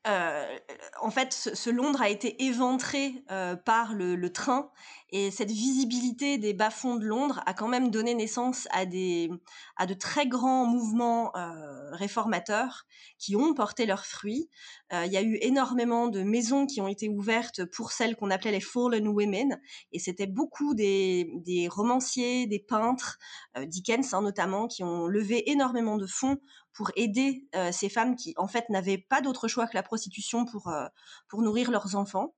[0.08, 0.58] euh,
[1.06, 4.72] en fait ce, Londres a été éventré euh, par le, train
[5.12, 9.30] et cette visibilité des bas-fonds de Londres a quand même donné naissance à des
[9.78, 12.88] à de très grands mouvements euh, réformateurs
[13.20, 14.50] qui ont porté leurs fruits.
[14.94, 18.32] Euh, Il y a eu énormément de maisons qui ont été ouvertes pour celles qu'on
[18.32, 21.30] appelait les fallen women et c'était beaucoup des,
[21.70, 23.20] romanciers, des peintres,
[23.68, 26.38] Dickens hein, notamment, qui ont levé énormément de fonds
[26.76, 30.46] pour aider euh, ces femmes qui en fait n'avaient pas d'autre choix que la prostitution
[30.46, 30.86] pour euh,
[31.30, 32.36] pour nourrir leurs enfants.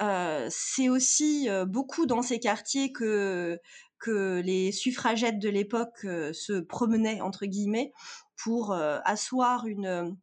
[0.00, 3.58] Euh, c'est aussi beaucoup dans ces quartiers que
[3.98, 7.92] que les suffragettes de l'époque se promenaient entre guillemets
[8.36, 10.16] pour asseoir une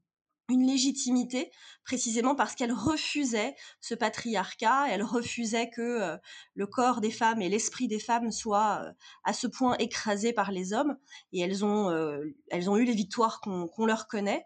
[0.49, 1.51] une légitimité
[1.83, 6.17] précisément parce qu'elles refusaient ce patriarcat, elles refusaient que euh,
[6.55, 8.91] le corps des femmes et l'esprit des femmes soient euh,
[9.23, 10.97] à ce point écrasés par les hommes
[11.33, 14.45] et elles ont euh, elles ont eu les victoires qu'on leur connaît.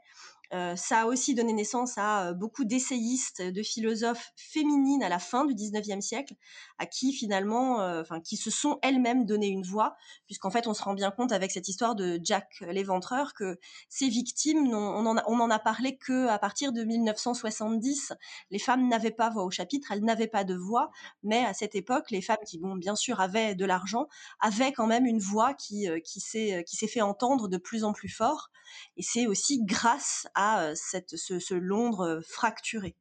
[0.54, 5.20] Euh, ça a aussi donné naissance à euh, beaucoup d'essayistes, de philosophes féminines à la
[5.20, 6.34] fin du 19e siècle,
[6.78, 9.96] à qui finalement, euh, enfin, qui se sont elles-mêmes donné une voix,
[10.26, 14.10] puisqu'en fait, on se rend bien compte avec cette histoire de Jack l'éventreur que ces
[14.10, 18.14] victimes, on, en a, on en a parlé que à partir de 1970,
[18.50, 20.92] les femmes n'avaient pas voix au chapitre, elles n'avaient pas de voix,
[21.24, 24.08] mais à cette époque, les femmes qui, bon, bien sûr, avaient de l'argent,
[24.42, 27.94] avaient quand même une voix qui, qui s'est qui s'est fait entendre de plus en
[27.94, 28.50] plus fort.
[28.98, 30.41] Et c'est aussi grâce à
[30.76, 32.96] cette, ce, ce Londres fracturé.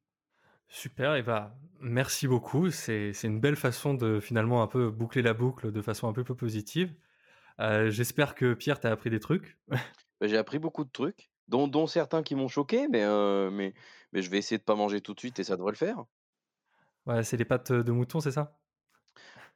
[0.68, 2.70] Super, et bah merci beaucoup.
[2.70, 6.22] C'est une belle façon de finalement un peu boucler la boucle de façon un peu
[6.22, 6.94] plus positive.
[7.60, 9.58] Euh, J'espère que Pierre t'a appris des trucs.
[10.20, 13.74] Bah, J'ai appris beaucoup de trucs, dont, dont certains qui m'ont choqué, mais, euh, mais,
[14.12, 16.04] mais je vais essayer de pas manger tout de suite et ça devrait le faire.
[17.06, 18.58] Ouais, c'est les pattes de mouton, c'est ça?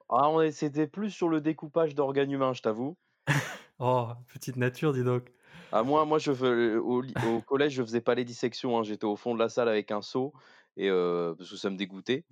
[0.08, 2.96] Ah, c'était plus sur le découpage d'organes humains, je t'avoue.
[3.78, 5.30] oh, petite nature, dis donc.
[5.74, 8.78] Ah, moi, moi je fais, au, au collège, je faisais pas les dissections.
[8.78, 8.82] Hein.
[8.84, 10.32] J'étais au fond de la salle avec un seau
[10.76, 12.24] et euh, parce que ça me dégoûtait.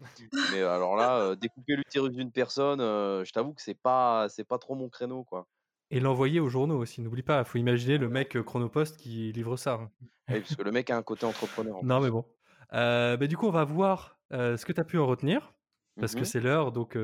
[0.53, 4.45] Mais alors là, euh, découper l'utérus d'une personne, euh, je t'avoue que c'est pas, c'est
[4.45, 5.49] pas trop mon créneau, quoi.
[5.90, 7.03] Et l'envoyer aux journaux aussi.
[7.03, 9.74] N'oublie pas, faut imaginer le mec Chronopost qui livre ça.
[9.74, 9.90] hein.
[10.28, 11.76] Oui, parce que le mec a un côté entrepreneur.
[11.76, 12.05] en Non, plus.
[12.07, 12.24] mais bon.
[12.70, 15.53] Bah, du coup, on va voir ce que tu as pu en retenir,
[16.01, 16.24] parce que Mhm.
[16.24, 16.97] c'est l'heure donc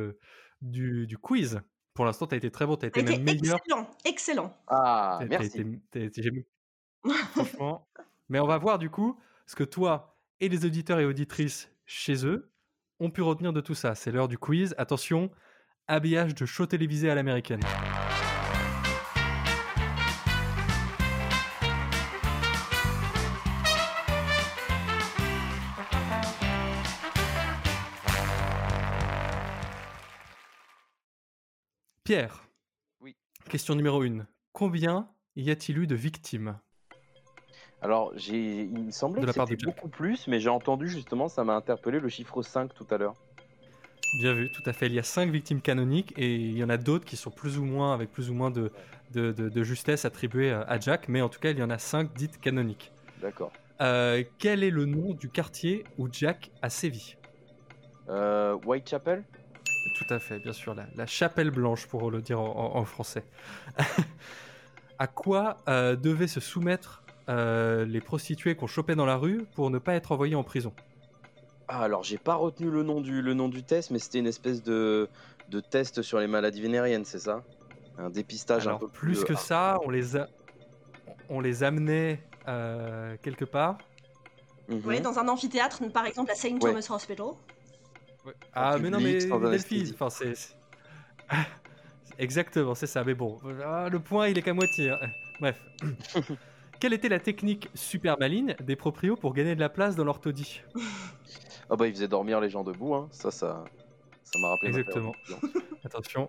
[0.62, 1.60] du, du quiz.
[1.98, 3.56] Pour l'instant, tu as été très bon, tu as été même meilleur.
[3.56, 4.56] excellent, excellent.
[4.68, 5.46] Ah, merci.
[5.62, 6.46] été- t'as été- j'ai-
[7.32, 7.88] Franchement.
[8.28, 12.24] Mais on va voir du coup ce que toi et les auditeurs et auditrices chez
[12.24, 12.52] eux
[13.00, 13.96] ont pu retenir de tout ça.
[13.96, 14.76] C'est l'heure du quiz.
[14.78, 15.32] Attention,
[15.88, 17.62] habillage de show télévisé à l'américaine.
[32.08, 32.48] Pierre.
[33.02, 33.14] Oui.
[33.50, 34.26] Question numéro 1.
[34.54, 36.58] Combien y a-t-il eu de victimes?
[37.82, 41.44] Alors, j'ai, il me semblait De que c'était beaucoup plus, mais j'ai entendu justement, ça
[41.44, 43.12] m'a interpellé le chiffre 5 tout à l'heure.
[44.20, 44.86] Bien vu, tout à fait.
[44.86, 47.58] Il y a cinq victimes canoniques et il y en a d'autres qui sont plus
[47.58, 48.72] ou moins, avec plus ou moins de,
[49.12, 51.76] de, de- de justesse attribuées à Jack, mais en tout cas, il y en a
[51.76, 52.90] cinq dites canoniques.
[53.20, 53.52] D'accord.
[53.82, 57.16] Euh, quel est le nom du quartier où Jack a sévi?
[58.08, 59.24] Euh, Whitechapel?
[59.94, 62.84] Tout à fait, bien sûr, la, la chapelle blanche, pour le dire en, en- en
[62.84, 63.24] français.
[64.98, 69.70] à quoi euh, devaient se soumettre euh, les prostituées qu'on chopait dans la rue pour
[69.70, 70.74] ne pas être envoyées en prison?
[71.68, 74.26] Ah, alors j'ai pas retenu le nom du, le nom du test, mais c'était une
[74.26, 75.10] espèce de,
[75.48, 77.44] de test sur les maladies vénériennes, c'est ça?
[77.98, 79.24] Un dépistage un peu plus plus.
[79.24, 80.28] que euh, ça, on les, a...
[81.28, 83.78] on les amenait euh, quelque part.
[84.68, 84.80] mhm.
[84.84, 86.58] Ouais, dans un amphithéâtre, par exemple à St.
[86.60, 86.70] Ouais.
[86.70, 87.26] Thomas Hospital.
[88.52, 89.18] Ah, mais non, mais
[89.50, 90.34] Delphi, enfin, c'est.
[92.18, 93.04] Exactement, c'est ça.
[93.04, 94.90] Mais bon, ah, le point, il est qu'à moitié.
[94.90, 94.98] hein.
[95.40, 95.60] Bref.
[96.80, 100.20] Quelle était la technique super maligne des proprios pour gagner de la place dans leur
[100.20, 100.62] taudis
[101.70, 103.08] Ah bah il faisait dormir les gens debout, hein.
[103.10, 103.64] ça, ça,
[104.22, 104.68] ça m'a rappelé.
[104.68, 105.12] Exactement.
[105.84, 106.28] Attention.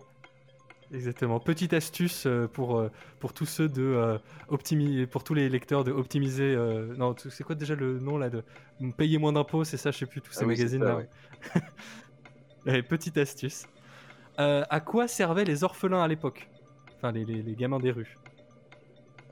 [0.92, 1.38] Exactement.
[1.38, 4.18] Petite astuce euh, pour, euh, pour tous ceux de euh,
[4.48, 6.54] optimi- pour tous les lecteurs de optimiser.
[6.54, 8.42] euh, Non, c'est quoi déjà le nom là de
[8.96, 10.96] payer moins d'impôts, c'est ça, je sais plus tous ces Ah oui, magazines ça, là.
[10.96, 11.08] ouais.
[12.66, 13.66] Allez, petite astuce.
[14.40, 16.48] Euh, à quoi servaient les orphelins à l'époque?
[16.96, 18.18] Enfin, les, les- les gamins des rues.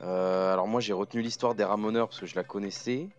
[0.01, 3.09] Euh, alors moi j'ai retenu l'histoire des ramoneurs parce que je la connaissais.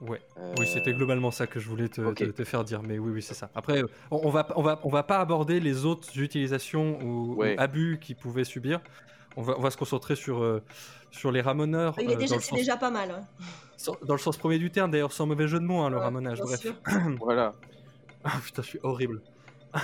[0.00, 0.20] Ouais.
[0.38, 2.14] Euh, Oui, c'était globalement ça que je voulais te, ok.
[2.16, 3.50] te- te faire dire, mais oui, oui, c'est ça.
[3.54, 7.42] Après, euh, on, on va, on va, on va pas aborder les autres utilisations ou,
[7.58, 8.80] abus qu'ils pouvaient subir.
[9.36, 10.62] On va, on va se concentrer sur, euh,
[11.10, 11.94] sur les ramoneurs.
[12.00, 13.10] Il est euh, déjà, c'est sens, déjà pas mal.
[13.10, 13.92] hein.
[14.06, 16.02] dans le sens premier du terme, d'ailleurs, sans mauvais jeu de mots, hein, le Ouais,
[16.02, 16.40] ramonage.
[16.40, 16.60] Bref.
[16.60, 16.74] sûr.
[17.20, 17.54] Voilà.
[18.24, 19.20] Ah putain, je suis horrible.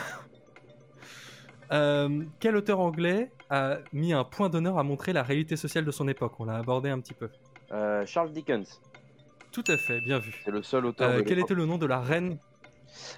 [1.72, 5.90] Euh, quel auteur anglais a mis un point d'honneur à montrer la réalité sociale de
[5.90, 6.34] son époque?
[6.38, 7.30] On l'a abordé un petit peu.
[7.72, 8.80] Euh, Charles Dickens,
[9.54, 10.34] Tout à fait, bien vu.
[10.44, 11.10] c'est le seul auteur.
[11.10, 12.38] Euh, de quel était le nom de la reine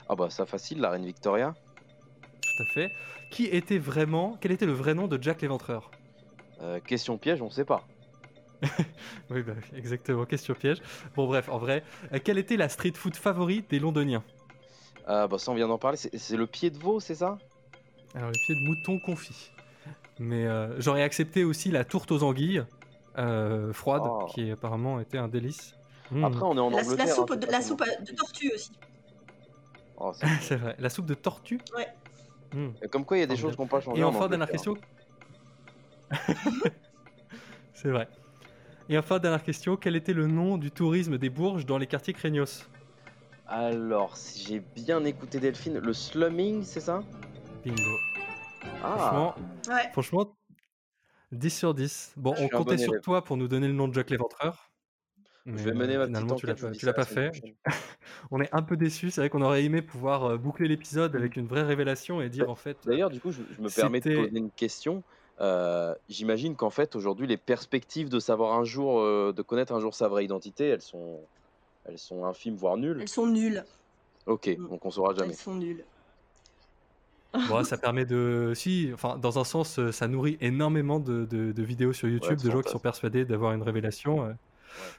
[0.08, 1.54] Ah bah ça facile, la reine Victoria.
[2.42, 2.92] Tout à fait.
[3.30, 5.90] Qui était vraiment Quel était le vrai nom de Jack l'Éventreur
[6.60, 7.82] Euh, question piège, on sait pas.
[9.30, 10.24] Oui, bah, exactement.
[10.26, 10.78] Question piège.
[11.16, 11.82] Bon, bref, en vrai,
[12.12, 14.22] euh, quelle était la street food favorite des Londoniens
[15.06, 17.38] Ah bah ça on vient d'en parler, c'est le pied de veau, c'est ça?
[18.14, 19.50] Alors, les pieds de mouton confit.
[20.18, 22.62] Mais euh, j'aurais accepté aussi la tourte aux anguilles
[23.72, 24.26] froide, Oh.
[24.34, 25.75] qui apparemment était un délice.
[26.10, 26.24] Mmh.
[26.24, 26.96] Après on est en La, Angleterre.
[27.06, 28.72] la hein, soupe, c'est de, la soupe de tortue aussi.
[29.96, 30.76] Oh, c'est- vrai.
[30.78, 31.88] La soupe de tortue Ouais.
[32.52, 32.86] Mmh.
[32.90, 34.00] Comme quoi il y a des choses qu'on pas changé.
[34.00, 34.76] Et en enfin, dernière question.
[37.74, 38.08] c'est vrai.
[38.88, 39.76] Et enfin, dernière question.
[39.76, 42.68] Quel était le nom du tourisme des Bourges dans les quartiers craignos?
[43.48, 47.02] Alors, si j'ai bien écouté Delphine, le slumming, c'est ça?
[47.64, 47.82] Bingo.
[48.82, 49.34] Ah, Franchement,
[49.68, 49.88] Ouais.
[49.92, 50.36] franchement,
[51.32, 52.12] 10 sur 10.
[52.16, 53.02] Bon, Je on comptait bon sur élève.
[53.02, 54.70] toi pour nous donner le nom de Jack l'Éventreur.
[55.46, 57.40] Mais, Je vais mener euh, ma finalement, tu l'as pas, fait.
[58.30, 59.10] On est un peu déçus.
[59.10, 61.18] C'est vrai qu'on aurait aimé pouvoir euh, boucler l'épisode Mmh.
[61.18, 62.76] avec une vraie révélation et dire en fait.
[62.84, 65.02] D'ailleurs, du coup, je, je me permets de poser une question.
[65.40, 69.80] Euh, J'imagine qu'en fait, aujourd'hui, les perspectives de savoir un jour, euh, de connaître un
[69.80, 71.20] jour sa vraie identité, elles sont,
[71.84, 72.98] elles sont infimes, voire nulles.
[73.00, 73.64] Elles sont nulles.
[74.26, 74.68] Ok, Mm.
[74.68, 75.28] donc on saura jamais.
[75.28, 75.84] Elles sont nulles.
[77.48, 78.52] Bon, ça permet de.
[78.54, 82.46] Si, enfin, dans un sens, ça nourrit énormément de, de- de vidéos sur YouTube de
[82.46, 84.34] de gens qui sont persuadés d'avoir une révélation.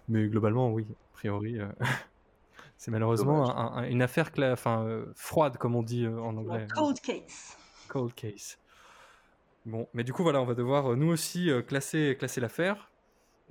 [0.10, 1.68] Mais globalement, oui, a priori, euh,
[2.78, 3.56] c'est malheureusement Dommage.
[3.58, 6.68] un- un- une affaire cla- enfin, euh, froide, comme on dit euh, en anglais.
[6.74, 7.58] Cold case.
[7.88, 8.58] Cold case.
[9.66, 12.90] Bon, mais du coup, voilà, on va devoir nous aussi classer, classer l'affaire.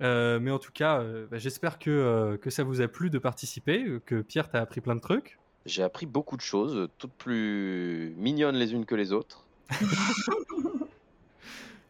[0.03, 3.09] Euh, mais en tout cas, euh, bah, j'espère que, euh, que ça vous a plu
[3.11, 5.39] de participer, que Pierre t'a appris plein de trucs.
[5.64, 9.47] J'ai appris beaucoup de choses, toutes plus mignonnes les unes que les autres.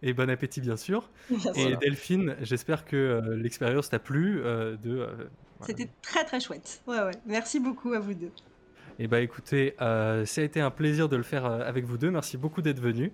[0.06, 1.10] Et bon appétit, bien sûr.
[1.28, 1.78] Bien Et sûr.
[1.78, 4.40] Delphine, j'espère que euh, l'expérience t'a plu.
[4.40, 5.28] euh, de, euh, voilà.
[5.66, 6.80] C'était très très chouette.
[6.86, 7.10] Ouais, ouais.
[7.26, 8.30] Merci beaucoup à vous deux.
[8.98, 12.10] Et bah écoutez, euh, ça a été un plaisir de le faire avec vous deux.
[12.10, 13.10] Merci beaucoup d'être venus.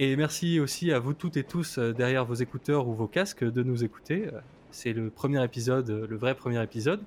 [0.00, 3.62] Et merci aussi à vous toutes et tous derrière vos écouteurs ou vos casques de
[3.62, 4.28] nous écouter.
[4.72, 7.00] C'est le premier épisode, le vrai premier épisode.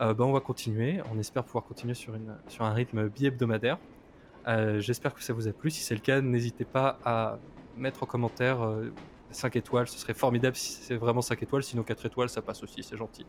[0.00, 1.00] Euh, bah, on va continuer.
[1.14, 3.78] On espère pouvoir continuer sur, une, sur un rythme bi-hebdomadaire.
[4.48, 5.70] Euh, J'espère que ça vous a plu.
[5.70, 7.38] Si c'est le cas, n'hésitez pas à
[7.76, 8.92] mettre en commentaire euh,
[9.30, 9.88] 5 étoiles.
[9.88, 11.62] Ce serait formidable si c'est vraiment 5 étoiles.
[11.62, 12.82] Sinon 4 étoiles, ça passe aussi.
[12.82, 13.26] C'est gentil.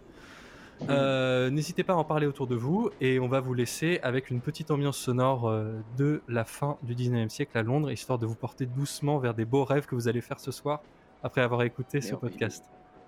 [0.89, 4.29] Euh, N'hésitez pas à en parler autour de vous et on va vous laisser avec
[4.29, 8.25] une petite ambiance sonore euh, de la fin du 19e siècle à Londres, histoire de
[8.25, 10.81] vous porter doucement vers des beaux rêves que vous allez faire ce soir
[11.23, 12.65] après avoir écté ce podcast.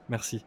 [0.09, 0.45] Merci.